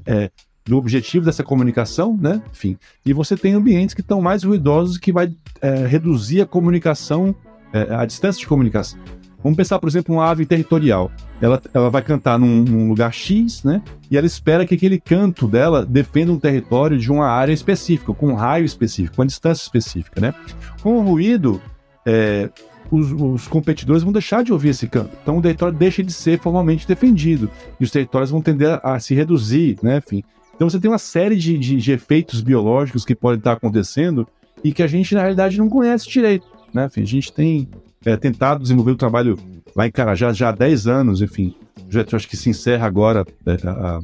[0.06, 0.30] é,
[0.64, 2.42] do objetivo dessa comunicação, né?
[2.52, 7.34] Enfim, e você tem ambientes que estão mais ruidosos que vai é, reduzir a comunicação,
[7.72, 8.98] é, a distância de comunicação.
[9.42, 11.10] Vamos pensar, por exemplo, uma ave territorial.
[11.40, 13.82] Ela, ela vai cantar num, num, lugar X, né?
[14.10, 18.28] E ela espera que aquele canto dela defenda um território de uma área específica, com
[18.28, 20.34] um raio específico, com uma distância específica, né?
[20.82, 21.60] Com o ruído,
[22.06, 22.50] é,
[22.90, 25.10] os, os, competidores vão deixar de ouvir esse canto.
[25.22, 27.50] Então o território deixa de ser formalmente defendido.
[27.78, 29.98] E os territórios vão tender a, a se reduzir, né?
[29.98, 30.24] Enfim.
[30.54, 34.26] Então você tem uma série de, de, de, efeitos biológicos que podem estar acontecendo
[34.62, 36.46] e que a gente, na realidade, não conhece direito.
[36.72, 36.84] Né?
[36.84, 37.68] Enfim, a gente tem
[38.04, 39.38] é, tentado desenvolver o trabalho
[39.74, 41.54] lá em Carajás já há 10 anos, enfim.
[41.84, 44.00] Projeto acho que se encerra agora é, a,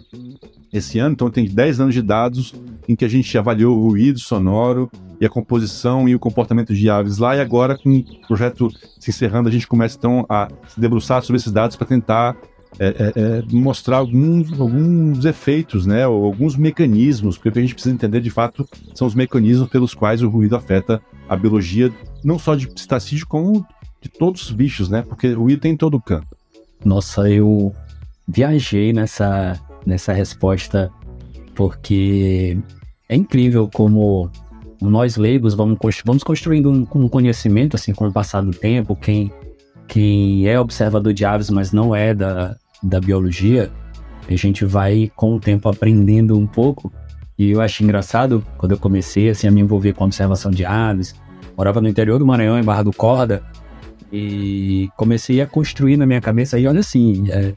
[0.73, 2.55] esse ano, então tem 10 anos de dados
[2.89, 6.89] em que a gente avaliou o ruído sonoro, e a composição e o comportamento de
[6.91, 7.37] aves lá.
[7.37, 11.41] E agora, com o projeto se encerrando, a gente começa então a se debruçar sobre
[11.41, 12.37] esses dados para tentar
[12.79, 17.63] é, é, é, mostrar alguns, alguns efeitos, né, ou alguns mecanismos, porque o que a
[17.63, 21.91] gente precisa entender de fato são os mecanismos pelos quais o ruído afeta a biologia,
[22.23, 23.67] não só de pistacídeo, como
[24.01, 26.37] de todos os bichos, né, porque o ruído tem em todo o campo.
[26.85, 27.75] Nossa, eu
[28.29, 30.91] viajei nessa, nessa resposta,
[31.55, 32.59] porque
[33.09, 34.31] é incrível como
[34.81, 38.95] nós leigos vamos, vamos construindo um, conhecimento assim com o passar do tempo.
[38.97, 39.33] Quem,
[39.89, 43.71] quem é observador de aves, mas não é da, da biologia,
[44.29, 46.93] a gente vai com o tempo aprendendo um pouco.
[47.39, 50.65] E eu acho engraçado quando eu comecei assim, a me envolver com a observação de
[50.65, 51.15] aves.
[51.57, 53.43] Morava no interior do Maranhão, em Barra do Corda,
[54.13, 56.59] e comecei a construir na minha cabeça.
[56.59, 57.55] E olha assim, é,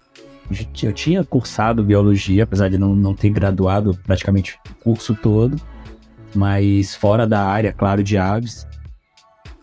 [0.83, 5.59] eu tinha cursado biologia, apesar de não, não ter graduado praticamente o curso todo
[6.33, 8.67] mas fora da área, claro, de aves.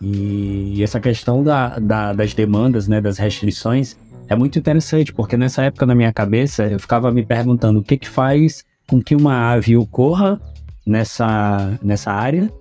[0.01, 3.97] E essa questão da, da, das demandas, né, das restrições,
[4.27, 7.97] é muito interessante, porque nessa época na minha cabeça eu ficava me perguntando o que
[7.97, 10.39] que faz com que uma ave ocorra
[10.85, 12.51] nessa, nessa área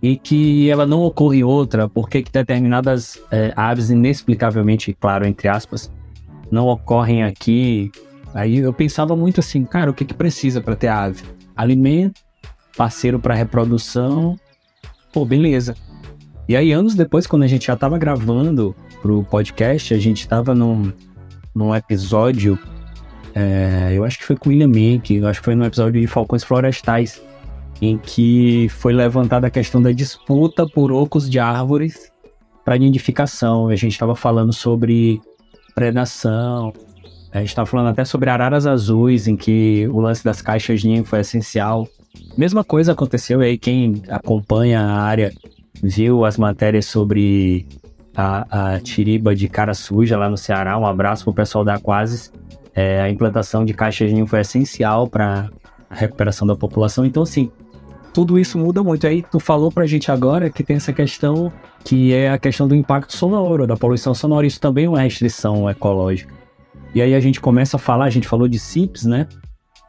[0.00, 5.48] e que ela não ocorra em outra, porque que determinadas é, aves inexplicavelmente, claro, entre
[5.48, 5.90] aspas,
[6.52, 7.90] não ocorrem aqui.
[8.34, 11.22] Aí eu pensava muito assim, cara, o que que precisa para ter ave?
[11.56, 12.20] Alimento,
[12.76, 14.38] parceiro para reprodução.
[15.12, 15.74] Pô, beleza.
[16.48, 20.54] E aí, anos depois, quando a gente já tava gravando pro podcast, a gente tava
[20.54, 20.92] num,
[21.54, 22.58] num episódio.
[23.34, 26.06] É, eu acho que foi com William Mink, eu acho que foi no episódio de
[26.06, 27.22] Falcões Florestais,
[27.80, 32.12] em que foi levantada a questão da disputa por ocos de árvores
[32.64, 33.68] para nidificação.
[33.68, 35.20] A gente estava falando sobre
[35.74, 36.72] predação,
[37.32, 41.04] a gente estava falando até sobre araras azuis, em que o lance das caixas ninho
[41.04, 41.88] foi essencial.
[42.36, 45.32] Mesma coisa aconteceu aí, quem acompanha a área
[45.82, 47.66] viu as matérias sobre
[48.14, 50.78] a, a tiriba de cara suja lá no Ceará.
[50.78, 52.30] Um abraço pro pessoal da Aquasis.
[52.74, 55.48] É, a implantação de caixas de ninho foi essencial para
[55.88, 57.04] a recuperação da população.
[57.04, 57.50] Então, assim,
[58.12, 59.06] tudo isso muda muito.
[59.06, 61.50] Aí tu falou pra gente agora que tem essa questão
[61.84, 64.46] que é a questão do impacto sonoro, da poluição sonora.
[64.46, 66.34] Isso também é uma restrição ecológica.
[66.94, 69.26] E aí a gente começa a falar, a gente falou de CIPS, né?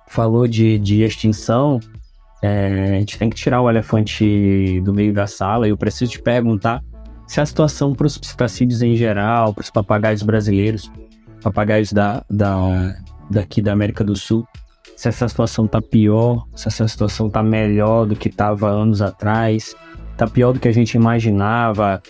[0.08, 1.80] Falou de, de extinção,
[2.42, 6.22] é, a gente tem que tirar o elefante do meio da sala eu preciso te
[6.22, 6.84] perguntar
[7.26, 10.92] se a situação para os psitacídeos em geral, para os papagaios brasileiros,
[11.42, 12.96] papagaios da, da,
[13.30, 14.46] daqui da América do Sul,
[14.98, 19.74] se essa situação está pior, se essa situação está melhor do que estava anos atrás,
[20.14, 22.02] está pior do que a gente imaginava.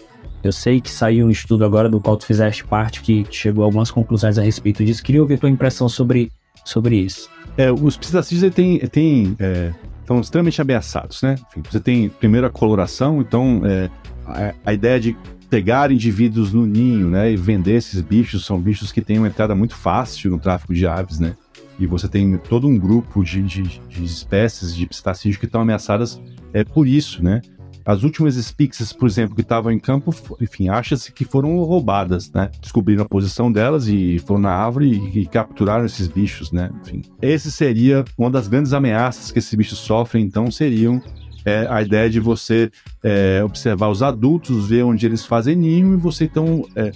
[0.43, 3.67] Eu sei que saiu um estudo agora do qual tu fizeste parte que chegou a
[3.67, 5.01] algumas conclusões a respeito disso.
[5.01, 6.31] Queria ouvir tua impressão sobre,
[6.65, 7.29] sobre isso.
[7.57, 11.35] É, os psitacídeos têm, têm é, estão extremamente ameaçados, né?
[11.49, 13.89] Enfim, você tem primeiro a coloração, então é,
[14.25, 15.15] a, a, ideia de
[15.49, 19.53] pegar indivíduos no ninho, né, e vender esses bichos são bichos que têm uma entrada
[19.53, 21.35] muito fácil no tráfico de aves, né?
[21.79, 26.21] e você tem todo um grupo de, de, de espécies de pistacídeos que estão ameaçadas
[26.53, 27.41] é, por isso, né?
[27.85, 32.49] As últimas Spixes, por exemplo, que estavam em campo, enfim, acha-se que foram roubadas, né?
[32.61, 36.69] Descobriram a posição delas e foram na árvore e, e, capturaram esses bichos, né?
[36.81, 41.01] Enfim, esse seria uma das grandes ameaças que esses bichos sofrem, então seriam
[41.45, 42.71] é, a ideia de você
[43.03, 46.91] é, observar os adultos, ver onde eles fazem ninho e você então é,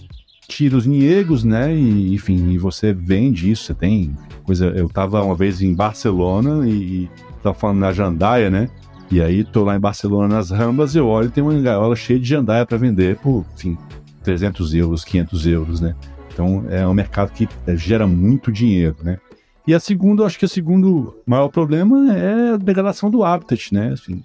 [0.47, 1.75] tira os niegos, né?
[1.75, 4.67] E, enfim, e você vende isso, você tem coisa.
[4.67, 8.69] Eu estava uma vez em Barcelona e, estava falando na Jandaia, né?
[9.10, 12.20] E aí tô lá em Barcelona nas Rambas eu olho e tem uma gaiola cheia
[12.20, 13.78] de jandaia para vender por, enfim,
[14.24, 15.95] 300 euros, 500 euros, né?
[16.32, 19.18] Então é um mercado que é, gera muito dinheiro, né?
[19.66, 23.93] E a segunda, acho que o segundo maior problema é a degradação do habitat, né?
[23.93, 24.22] Assim,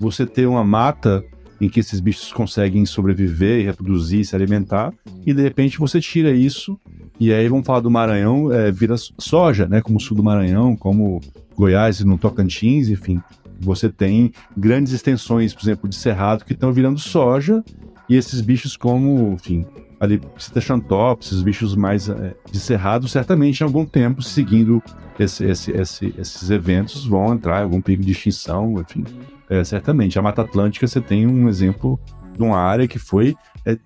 [0.00, 1.22] você ter uma mata
[1.60, 4.92] em que esses bichos conseguem sobreviver, reproduzir, se alimentar,
[5.24, 6.78] e de repente você tira isso,
[7.20, 9.80] e aí vamos falar do Maranhão, é, vira soja, né?
[9.82, 11.20] Como o sul do Maranhão, como
[11.54, 13.20] Goiás e no Tocantins, enfim
[13.64, 17.62] você tem grandes extensões, por exemplo, de cerrado que estão virando soja
[18.08, 19.64] e esses bichos como, enfim,
[20.00, 24.82] ali Citachantops, esses bichos mais é, de cerrado, certamente em algum tempo, seguindo
[25.18, 29.04] esse, esse, esse, esses eventos, vão entrar em algum pico de extinção, enfim,
[29.48, 30.18] é, certamente.
[30.18, 31.98] A Mata Atlântica, você tem um exemplo
[32.36, 33.78] de uma área que foi é,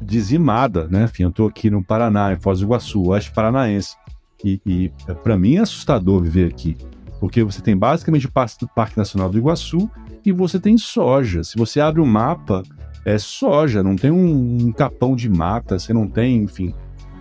[0.00, 1.04] dizimada, né?
[1.04, 3.96] Enfim, eu estou aqui no Paraná, em Foz do Iguaçu, oeste paranaense,
[4.44, 6.76] e, e para mim é assustador viver aqui
[7.24, 9.90] porque você tem basicamente o Parque Nacional do Iguaçu
[10.26, 11.42] e você tem soja.
[11.42, 12.62] Se você abre o um mapa,
[13.02, 16.74] é soja, não tem um, um, capão de mata, você não tem, enfim,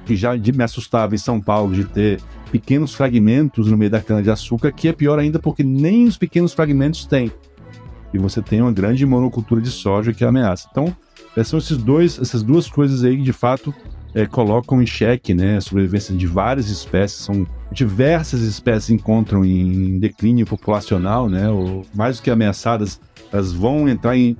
[0.06, 2.20] que já me assustava em São Paulo de ter
[2.51, 7.06] pequenos fragmentos no meio da cana-de-açúcar, que é pior ainda porque nem os pequenos fragmentos
[7.06, 7.32] tem.
[8.14, 10.68] E você tem uma grande monocultura de soja que ameaça.
[10.70, 10.93] Então,
[11.45, 13.74] são esses dois, essas duas coisas aí que de fato
[14.14, 17.20] é, colocam em xeque né, a sobrevivência de várias espécies.
[17.20, 22.99] São diversas espécies encontram em declínio populacional, né, ou mais do que ameaçadas,
[23.32, 24.38] elas vão entrar em,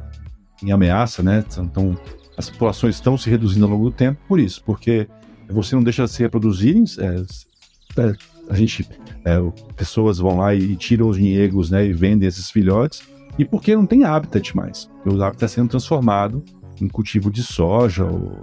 [0.62, 1.44] em ameaça, né?
[1.58, 1.98] Então,
[2.38, 5.08] as populações estão se reduzindo ao longo do tempo por isso, porque
[5.50, 6.84] você não deixa de se reproduzirem.
[7.00, 8.14] É, é,
[8.50, 8.88] a gente,
[9.26, 9.38] é,
[9.76, 13.02] pessoas vão lá e, tiram os niegos, né, e vendem esses filhotes.
[13.38, 14.90] E porque não tem habitat mais.
[15.06, 16.44] O habitat sendo transformado
[16.80, 18.38] em cultivo de soja, ou,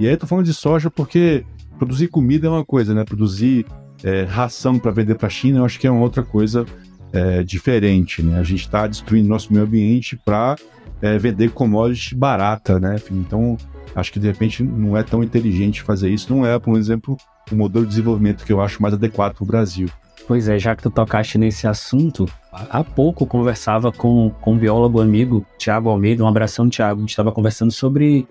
[0.00, 1.44] e aí eu tô falando de soja porque
[1.78, 3.04] produzir comida é uma coisa, né?
[3.04, 3.66] Produzir
[4.02, 6.64] é, ração para vender para a China, eu acho que é uma outra coisa
[7.12, 8.40] é, diferente, né?
[8.40, 10.56] A gente está destruindo nosso meio ambiente para
[11.02, 12.96] é, vender commodity barata, né?
[13.10, 13.58] Então,
[13.94, 16.34] acho que de repente não é tão inteligente fazer isso.
[16.34, 17.18] Não é, por exemplo,
[17.52, 19.90] o modelo de desenvolvimento que eu acho mais adequado para o Brasil.
[20.26, 24.98] Pois é, já que tu tocaste nesse assunto, há pouco conversava com, com um biólogo
[24.98, 27.00] amigo, Tiago Almeida, um abração, Tiago.
[27.00, 28.26] A gente estava conversando sobre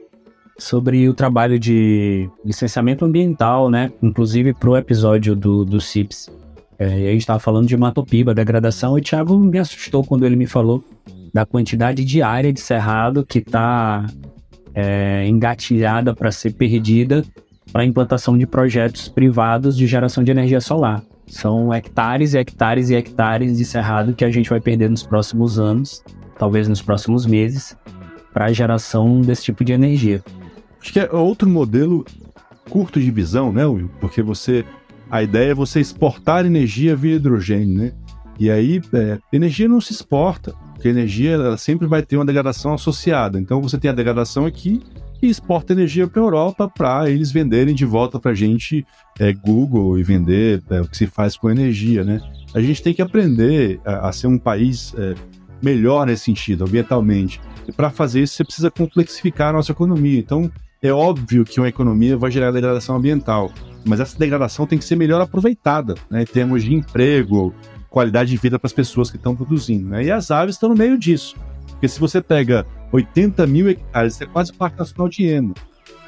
[0.60, 3.92] sobre o trabalho de licenciamento ambiental, né?
[4.02, 6.30] Inclusive para o episódio do, do CIPS.
[6.78, 10.36] É, a gente estava falando de matopiba, degradação, e o Thiago me assustou quando ele
[10.36, 10.84] me falou
[11.34, 14.06] da quantidade de área de cerrado que está
[14.74, 17.24] é, engatilhada para ser perdida
[17.72, 21.04] para implantação de projetos privados de geração de energia solar.
[21.28, 25.60] São hectares e hectares e hectares de cerrado que a gente vai perder nos próximos
[25.60, 26.04] anos,
[26.38, 27.78] talvez nos próximos meses,
[28.34, 30.24] para a geração desse tipo de energia.
[30.82, 32.06] Acho que é outro modelo
[32.70, 33.90] curto de visão, né, Will?
[34.00, 34.66] Porque você.
[35.12, 37.94] A ideia é você exportar energia via hidrogênio, né?
[38.40, 42.74] E aí, é, energia não se exporta, porque energia ela sempre vai ter uma degradação
[42.74, 43.40] associada.
[43.40, 44.82] Então você tem a degradação aqui
[45.22, 48.86] e exporta energia para a Europa para eles venderem de volta para a gente
[49.20, 52.22] é, Google e vender é, o que se faz com energia, né?
[52.54, 55.16] A gente tem que aprender a, a ser um país é,
[55.62, 57.42] melhor nesse sentido, ambientalmente.
[57.68, 60.20] E para fazer isso, você precisa complexificar a nossa economia.
[60.20, 60.50] Então,
[60.82, 63.52] é óbvio que uma economia vai gerar degradação ambiental,
[63.86, 67.54] mas essa degradação tem que ser melhor aproveitada, né, em termos de emprego,
[67.90, 69.90] qualidade de vida para as pessoas que estão produzindo.
[69.90, 70.06] Né?
[70.06, 71.36] E as aves estão no meio disso.
[71.68, 75.54] Porque se você pega 80 mil hectares, é quase o Parque Nacional de Eno.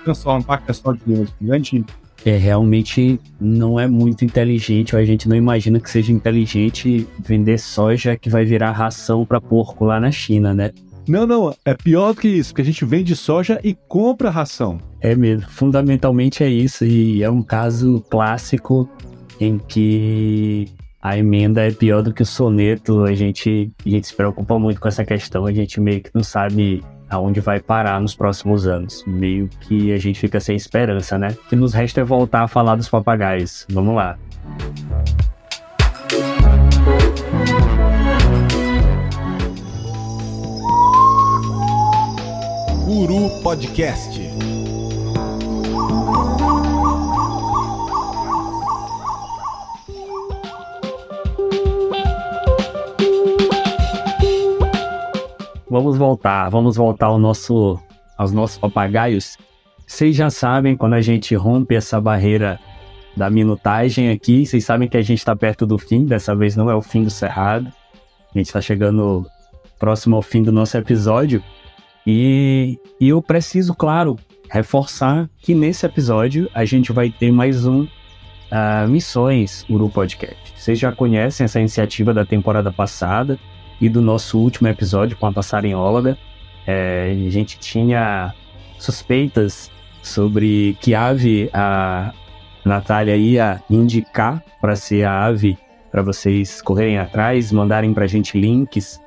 [0.03, 1.85] Transforma um Parque Nacional de Eno gigante.
[2.23, 7.57] É, realmente não é muito inteligente, ou a gente não imagina que seja inteligente vender
[7.57, 10.71] soja que vai virar ração para porco lá na China, né?
[11.11, 14.77] Não, não, é pior do que isso, porque a gente vende soja e compra ração.
[15.01, 18.89] É mesmo, fundamentalmente é isso, e é um caso clássico
[19.37, 20.69] em que
[21.01, 24.79] a emenda é pior do que o soneto, a gente, a gente se preocupa muito
[24.79, 29.03] com essa questão, a gente meio que não sabe aonde vai parar nos próximos anos.
[29.05, 31.35] Meio que a gente fica sem esperança, né?
[31.45, 33.67] O que nos resta é voltar a falar dos papagaios.
[33.69, 34.17] Vamos lá.
[42.93, 44.19] Guru Podcast.
[55.69, 57.79] Vamos voltar, vamos voltar ao nosso,
[58.17, 59.37] aos nossos papagaios.
[59.87, 62.59] Vocês já sabem, quando a gente rompe essa barreira
[63.15, 66.69] da minutagem aqui, vocês sabem que a gente está perto do fim, dessa vez não
[66.69, 67.71] é o fim do Cerrado.
[68.35, 69.25] A gente está chegando
[69.79, 71.41] próximo ao fim do nosso episódio.
[72.05, 74.17] E, e eu preciso, claro,
[74.49, 80.53] reforçar que nesse episódio a gente vai ter mais um uh, Missões Uru Podcast.
[80.55, 83.39] Vocês já conhecem essa iniciativa da temporada passada
[83.79, 86.17] e do nosso último episódio com a passarinhóloga.
[86.67, 88.33] É, a gente tinha
[88.77, 89.71] suspeitas
[90.03, 92.13] sobre que ave a
[92.63, 95.57] Natália ia indicar para ser a ave
[95.91, 98.99] para vocês correrem atrás, mandarem para a gente links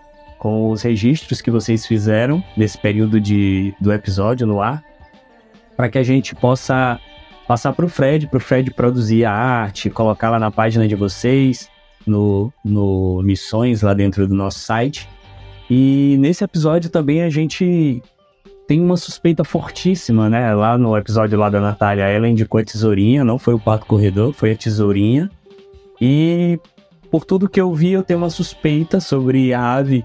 [0.45, 4.85] com os registros que vocês fizeram nesse período de, do episódio no ar,
[5.75, 7.01] para que a gente possa
[7.49, 10.95] passar para o Fred, para o Fred produzir a arte, colocar lá na página de
[10.95, 11.71] vocês,
[12.07, 15.09] no, no Missões lá dentro do nosso site.
[15.71, 18.03] E nesse episódio também a gente
[18.69, 20.55] tem uma suspeita fortíssima, né?
[20.55, 24.35] Lá no episódio lá da Natália, ela indicou a tesourinha, não foi o pato corredor,
[24.35, 25.31] foi a tesourinha.
[25.99, 26.61] E
[27.11, 30.05] por tudo que eu vi, eu tenho uma suspeita sobre a ave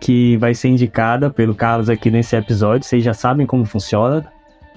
[0.00, 2.86] que vai ser indicada pelo Carlos aqui nesse episódio.
[2.86, 4.26] Vocês já sabem como funciona.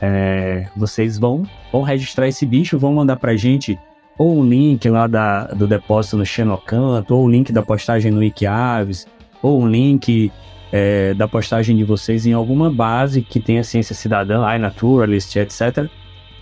[0.01, 3.79] É, vocês vão, vão registrar esse bicho, vão mandar pra gente
[4.17, 8.19] ou um link lá da, do depósito no Xenocanto, ou o link da postagem no
[8.19, 9.07] Wikiaves,
[9.41, 10.31] ou um link
[10.71, 15.87] é, da postagem de vocês em alguma base que tenha ciência cidadã, iNaturalist, etc.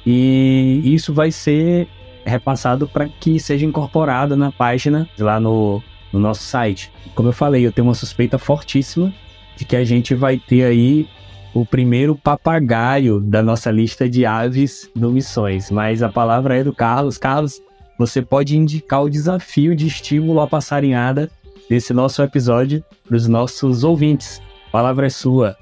[0.06, 1.88] E isso vai ser
[2.26, 5.82] repassado para que seja incorporado na página lá no,
[6.12, 6.92] no nosso site.
[7.16, 9.14] Como eu falei, eu tenho uma suspeita fortíssima
[9.56, 11.08] de que a gente vai ter aí
[11.54, 16.74] o primeiro papagaio da nossa lista de aves no Missões, mas a palavra é do
[16.74, 17.18] Carlos.
[17.18, 17.62] Carlos,
[17.98, 21.30] você pode indicar o desafio de estímulo à passarinhada
[21.70, 24.42] desse nosso episódio para os nossos ouvintes.
[24.70, 25.56] A palavra é sua.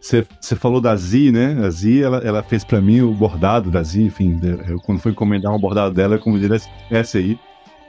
[0.00, 1.60] Você falou da Zi, né?
[1.64, 5.12] A Zi, ela, ela fez para mim o bordado da Zi, enfim, eu, quando fui
[5.12, 6.58] encomendar um bordado dela, eu encomendei
[6.90, 7.38] essa aí,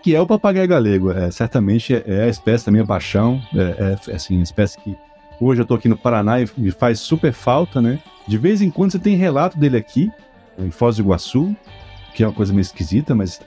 [0.03, 1.11] que é o papagaio galego.
[1.11, 4.95] É, certamente é, a espécie da minha paixão, é, é assim, a espécie que
[5.39, 7.99] Hoje eu tô aqui no Paraná e me faz super falta, né?
[8.27, 10.09] De vez em quando você tem relato dele aqui,
[10.57, 11.53] em Foz do Iguaçu,
[12.13, 13.41] que é uma coisa meio esquisita, mas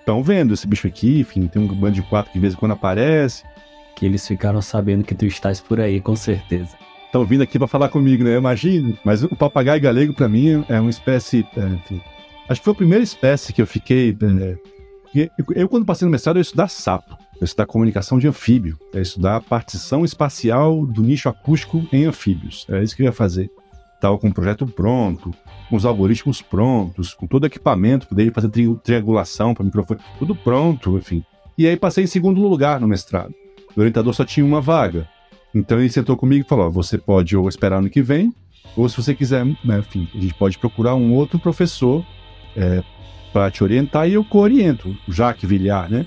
[0.00, 2.54] estão é, vendo esse bicho aqui, enfim, tem um bando de quatro que de vez
[2.54, 3.44] em quando aparece.
[3.94, 6.76] Que eles ficaram sabendo que tu estás por aí, com certeza.
[7.04, 8.36] Estão vindo aqui para falar comigo, né?
[8.36, 8.98] Imagina.
[9.04, 11.46] Mas o papagaio galego, para mim, é uma espécie.
[11.56, 12.00] É, enfim,
[12.48, 14.16] acho que foi a primeira espécie que eu fiquei.
[14.42, 14.56] É,
[15.54, 19.00] eu, quando passei no mestrado, eu ia estudar sapo é estudar comunicação de anfíbio, é
[19.00, 22.66] estudar partição espacial do nicho acústico em anfíbios.
[22.68, 23.50] É isso que eu ia fazer.
[23.94, 25.34] Estava com o projeto pronto,
[25.68, 30.34] com os algoritmos prontos, com todo o equipamento, poderia fazer tri triangulação para microfone, tudo
[30.34, 31.24] pronto, enfim.
[31.56, 33.34] E aí passei em segundo lugar no mestrado.
[33.74, 35.08] O orientador só tinha uma vaga.
[35.54, 38.32] Então ele sentou comigo e falou: você pode ou esperar ano que vem,
[38.76, 42.04] ou se você quiser, né, enfim, a gente pode procurar um outro professor
[42.56, 42.82] é,
[43.32, 46.06] para te orientar e eu co-oriento, o Jacques Villar, né?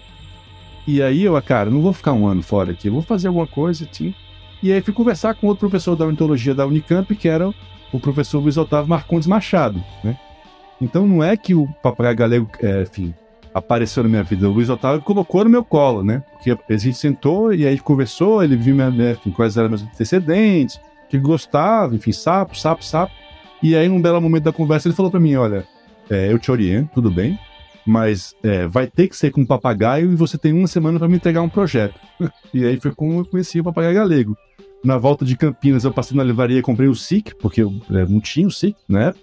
[0.86, 3.88] E aí eu, cara, não vou ficar um ano fora aqui, vou fazer alguma coisa,
[3.90, 4.14] assim.
[4.62, 7.50] E aí fui conversar com outro professor da ornitologia da Unicamp, que era
[7.92, 10.18] o professor Luiz Otávio Marcondes Machado, né?
[10.82, 13.14] Então não é que o papagaio galego, é, enfim,
[13.54, 14.50] apareceu na minha vida.
[14.50, 16.24] O Luiz Otávio colocou no meu colo, né?
[16.34, 19.84] Porque a gente sentou e aí conversou, ele viu minha, minha, enfim, quais eram meus
[19.84, 23.14] antecedentes, que gostava, enfim, sapo, sapo, sapo.
[23.62, 25.66] E aí, num belo momento da conversa, ele falou para mim: olha,
[26.10, 27.38] é, eu te oriento, tudo bem,
[27.86, 31.16] mas é, vai ter que ser com papagaio e você tem uma semana para me
[31.16, 32.00] entregar um projeto.
[32.54, 34.38] e aí foi como eu conheci o papagaio galego.
[34.84, 38.06] Na volta de Campinas, eu passei na livraria e comprei o SIC, porque eu é,
[38.06, 39.14] não tinha o SIC né?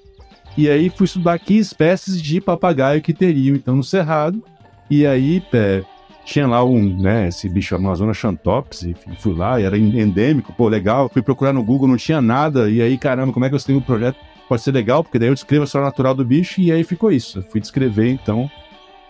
[0.56, 4.42] E aí fui estudar que espécies de papagaio que teriam, então, no Cerrado.
[4.90, 5.84] E aí é,
[6.24, 11.08] tinha lá um, né, esse bicho Amazonas Xantops, e fui lá, era endêmico, pô, legal.
[11.08, 12.68] Fui procurar no Google, não tinha nada.
[12.68, 14.18] E aí, caramba, como é que eu tenho um projeto?
[14.50, 17.12] Pode ser legal, porque daí eu descrevo a história natural do bicho e aí ficou
[17.12, 17.38] isso.
[17.38, 18.50] Eu fui descrever, então,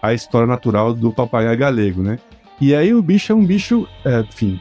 [0.02, 2.18] a história natural do papagaio galego, né?
[2.60, 4.60] E aí o bicho é um bicho, é, enfim,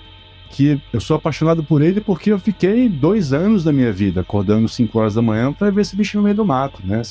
[0.49, 4.69] que eu sou apaixonado por ele porque eu fiquei dois anos da minha vida acordando
[4.69, 7.01] 5 horas da manhã para ver esse bicho no meio do mato, né?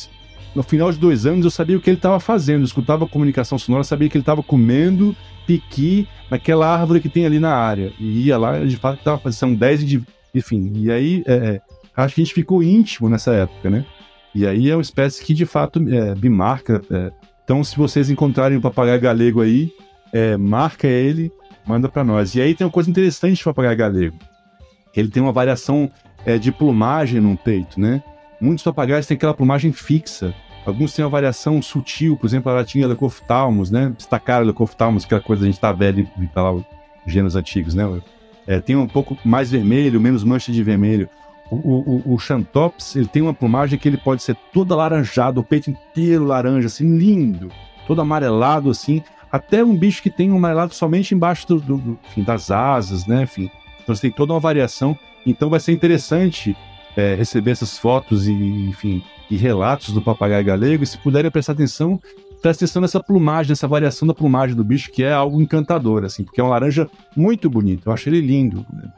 [0.54, 3.08] No final de dois anos eu sabia o que ele estava fazendo, eu escutava a
[3.08, 5.14] comunicação sonora, sabia que ele estava comendo
[5.46, 7.92] piqui naquela árvore que tem ali na área.
[8.00, 10.02] E ia lá, de fato, estava fazendo, são 10 de.
[10.34, 11.60] Enfim, e aí é, é
[12.04, 13.84] acho que a gente ficou íntimo nessa época, né?
[14.34, 16.80] E aí é uma espécie que de fato é, me marca.
[16.90, 17.10] É.
[17.44, 19.72] Então, se vocês encontrarem o papagaio galego aí,
[20.12, 21.32] é, marca ele,
[21.66, 22.34] manda para nós.
[22.34, 24.16] E aí tem uma coisa interessante do papagaio galego.
[24.94, 25.90] Ele tem uma variação
[26.26, 28.02] é, de plumagem no peito, né?
[28.40, 30.34] Muitos papagaios têm aquela plumagem fixa.
[30.66, 33.92] Alguns têm uma variação sutil, por exemplo, a latinha Lecophthalmus, né?
[33.96, 36.64] Destacar Lecophthalmus, aquela coisa a gente tá velho e falar os
[37.06, 37.84] gêneros antigos, né?
[38.48, 41.06] é, tem um pouco mais vermelho, menos mancha de vermelho.
[41.50, 45.44] O, o, o Xantops, ele tem uma plumagem que ele pode ser todo alaranjado, o
[45.44, 47.50] peito inteiro laranja, assim, lindo,
[47.86, 51.98] todo amarelado, assim, até um bicho que tem um amarelado somente embaixo do, do, do
[52.10, 53.50] enfim, das asas, né, enfim.
[53.82, 56.54] Então você tem toda uma variação, então vai ser interessante
[56.96, 61.52] é, receber essas fotos e, enfim, e relatos do papagaio galego, e se puderem prestar
[61.52, 62.00] atenção,
[62.42, 66.24] presta atenção nessa plumagem, nessa variação da plumagem do bicho, que é algo encantador, assim,
[66.24, 68.66] porque é um laranja muito bonito, eu acho ele lindo.
[68.72, 68.90] Né?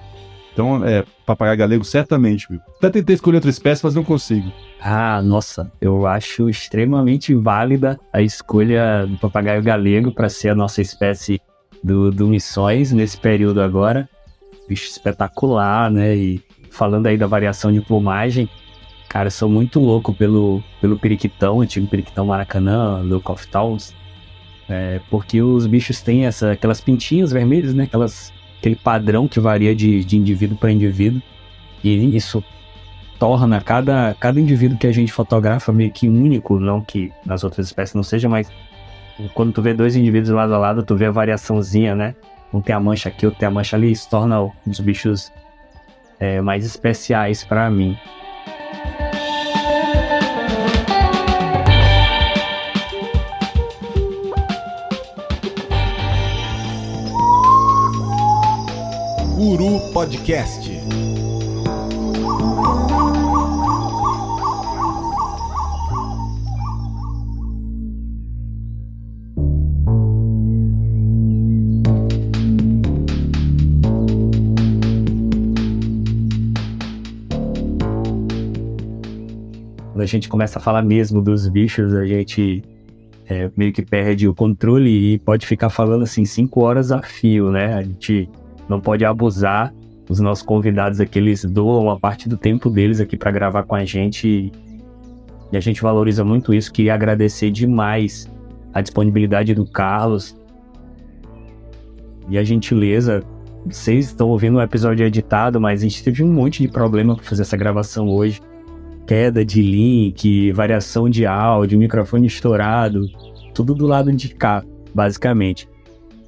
[0.52, 2.60] Então, é, papagaio galego, certamente, viu?
[2.78, 4.50] Até tentei escolher outra espécie, mas não consigo.
[4.80, 10.82] Ah, nossa, eu acho extremamente válida a escolha do papagaio galego para ser a nossa
[10.82, 11.40] espécie
[11.82, 14.08] do, do Missões nesse período agora.
[14.68, 16.14] Bicho espetacular, né?
[16.16, 18.48] E falando aí da variação de plumagem,
[19.08, 23.94] cara, eu sou muito louco pelo, pelo periquitão, antigo periquitão Maracanã, Luke of Towns,
[24.68, 27.84] é, porque os bichos têm essa, aquelas pintinhas vermelhas, né?
[27.84, 31.20] Aquelas aquele padrão que varia de, de indivíduo para indivíduo.
[31.82, 32.44] E isso
[33.18, 37.66] torna cada, cada indivíduo que a gente fotografa meio que único, não que nas outras
[37.66, 38.50] espécies não seja, mas
[39.34, 42.14] quando tu vê dois indivíduos lado a lado, tu vê a variaçãozinha, né?
[42.52, 45.32] Um tem a mancha aqui, outro tem a mancha ali, isso torna os bichos
[46.18, 47.96] é, mais especiais para mim.
[59.92, 60.70] Podcast.
[79.90, 82.62] Quando a gente começa a falar mesmo dos bichos, a gente
[83.26, 87.50] é, meio que perde o controle e pode ficar falando assim cinco horas a fio,
[87.50, 87.74] né?
[87.74, 88.28] A gente
[88.68, 89.74] não pode abusar.
[90.10, 93.76] Os nossos convidados aqui, eles doam uma parte do tempo deles aqui para gravar com
[93.76, 94.52] a gente
[95.52, 96.72] e a gente valoriza muito isso.
[96.72, 98.28] Queria agradecer demais
[98.74, 100.36] a disponibilidade do Carlos
[102.28, 103.22] e a gentileza.
[103.64, 107.24] Vocês estão ouvindo um episódio editado, mas a gente teve um monte de problema para
[107.24, 108.40] fazer essa gravação hoje.
[109.06, 113.06] Queda de link, variação de áudio, microfone estourado,
[113.54, 115.68] tudo do lado de cá, basicamente.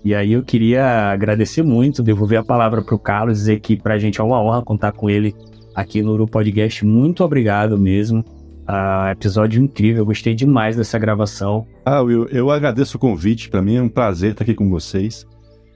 [0.04, 3.94] E aí eu queria agradecer muito, devolver a palavra para o Carlos, dizer que para
[3.94, 5.34] a gente é uma honra contar com ele
[5.74, 6.84] aqui no Uru Podcast.
[6.84, 8.24] Muito obrigado mesmo.
[8.62, 11.66] Uh, episódio incrível, gostei demais dessa gravação.
[11.84, 13.48] Ah, Will, eu agradeço o convite.
[13.48, 15.26] Para mim é um prazer estar aqui com vocês.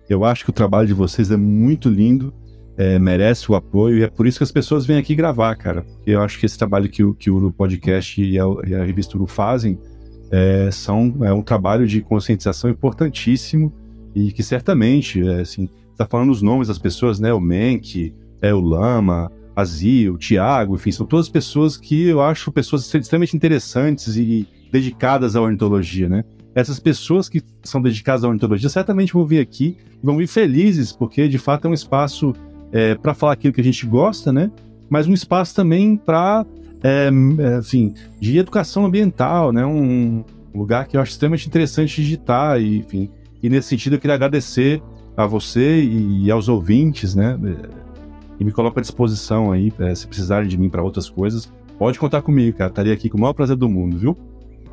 [0.09, 2.33] Eu acho que o trabalho de vocês é muito lindo,
[2.77, 5.85] é, merece o apoio e é por isso que as pessoas vêm aqui gravar, cara.
[6.05, 8.85] Eu acho que esse trabalho que, o, que o Uru Podcast e a, e a
[8.85, 9.79] revista Uru fazem
[10.31, 13.73] é, são, é um trabalho de conscientização importantíssimo
[14.17, 17.35] e que certamente, é, assim, está falando os nomes das pessoas, né?
[17.35, 22.23] O Menck, é, o Lama, a Zia, o Tiago, enfim, são todas pessoas que eu
[22.23, 26.25] acho pessoas extremamente interessantes e dedicadas à ornitologia, né?
[26.55, 30.93] Essas pessoas que são dedicadas à ornitologia certamente vão vir aqui e vão vir felizes,
[30.93, 32.33] porque de fato é um espaço
[32.73, 34.51] é, para falar aquilo que a gente gosta, né?
[34.89, 36.47] Mas um espaço também para,
[36.83, 39.67] é, é, assim, de educação ambiental, né?
[39.67, 43.11] Um lugar que eu acho extremamente interessante de estar e, enfim,
[43.43, 44.83] e nesse sentido eu queria agradecer
[45.17, 47.39] a você e aos ouvintes, né?
[48.39, 51.51] E me coloco à disposição aí, é, se precisarem de mim para outras coisas.
[51.79, 52.71] Pode contar comigo, cara.
[52.71, 54.17] Estaria aqui com o maior prazer do mundo, viu?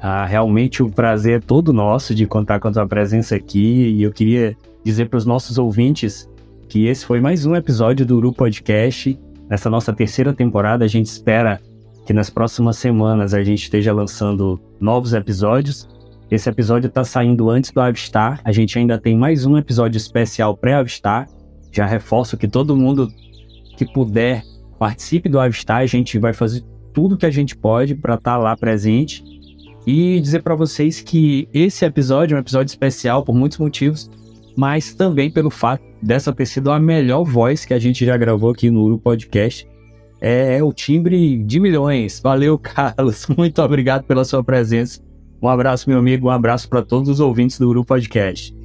[0.01, 3.95] Ah, realmente o prazer é todo nosso de contar com a tua presença aqui.
[3.95, 6.29] E eu queria dizer para os nossos ouvintes
[6.67, 9.17] que esse foi mais um episódio do Uru Podcast.
[9.49, 11.61] Nessa nossa terceira temporada, a gente espera
[12.05, 15.87] que nas próximas semanas a gente esteja lançando novos episódios.
[16.33, 18.41] Esse episódio está saindo antes do Avistar.
[18.43, 21.29] A gente ainda tem mais um episódio especial pré-Avistar.
[21.71, 23.07] Já reforço que todo mundo
[23.77, 24.41] que puder
[24.79, 25.81] participe do Avistar.
[25.81, 29.23] A gente vai fazer tudo que a gente pode para estar tá lá presente.
[29.85, 34.09] E dizer para vocês que esse episódio é um episódio especial por muitos motivos,
[34.57, 38.49] mas também pelo fato dessa ter sido a melhor voz que a gente já gravou
[38.49, 39.69] aqui no Uru Podcast.
[40.19, 42.19] É o timbre de milhões.
[42.19, 43.27] Valeu, Carlos.
[43.27, 45.12] Muito obrigado pela sua presença.
[45.43, 48.55] Um abraço, meu amigo, um abraço para todos os ouvintes do Uru Podcast.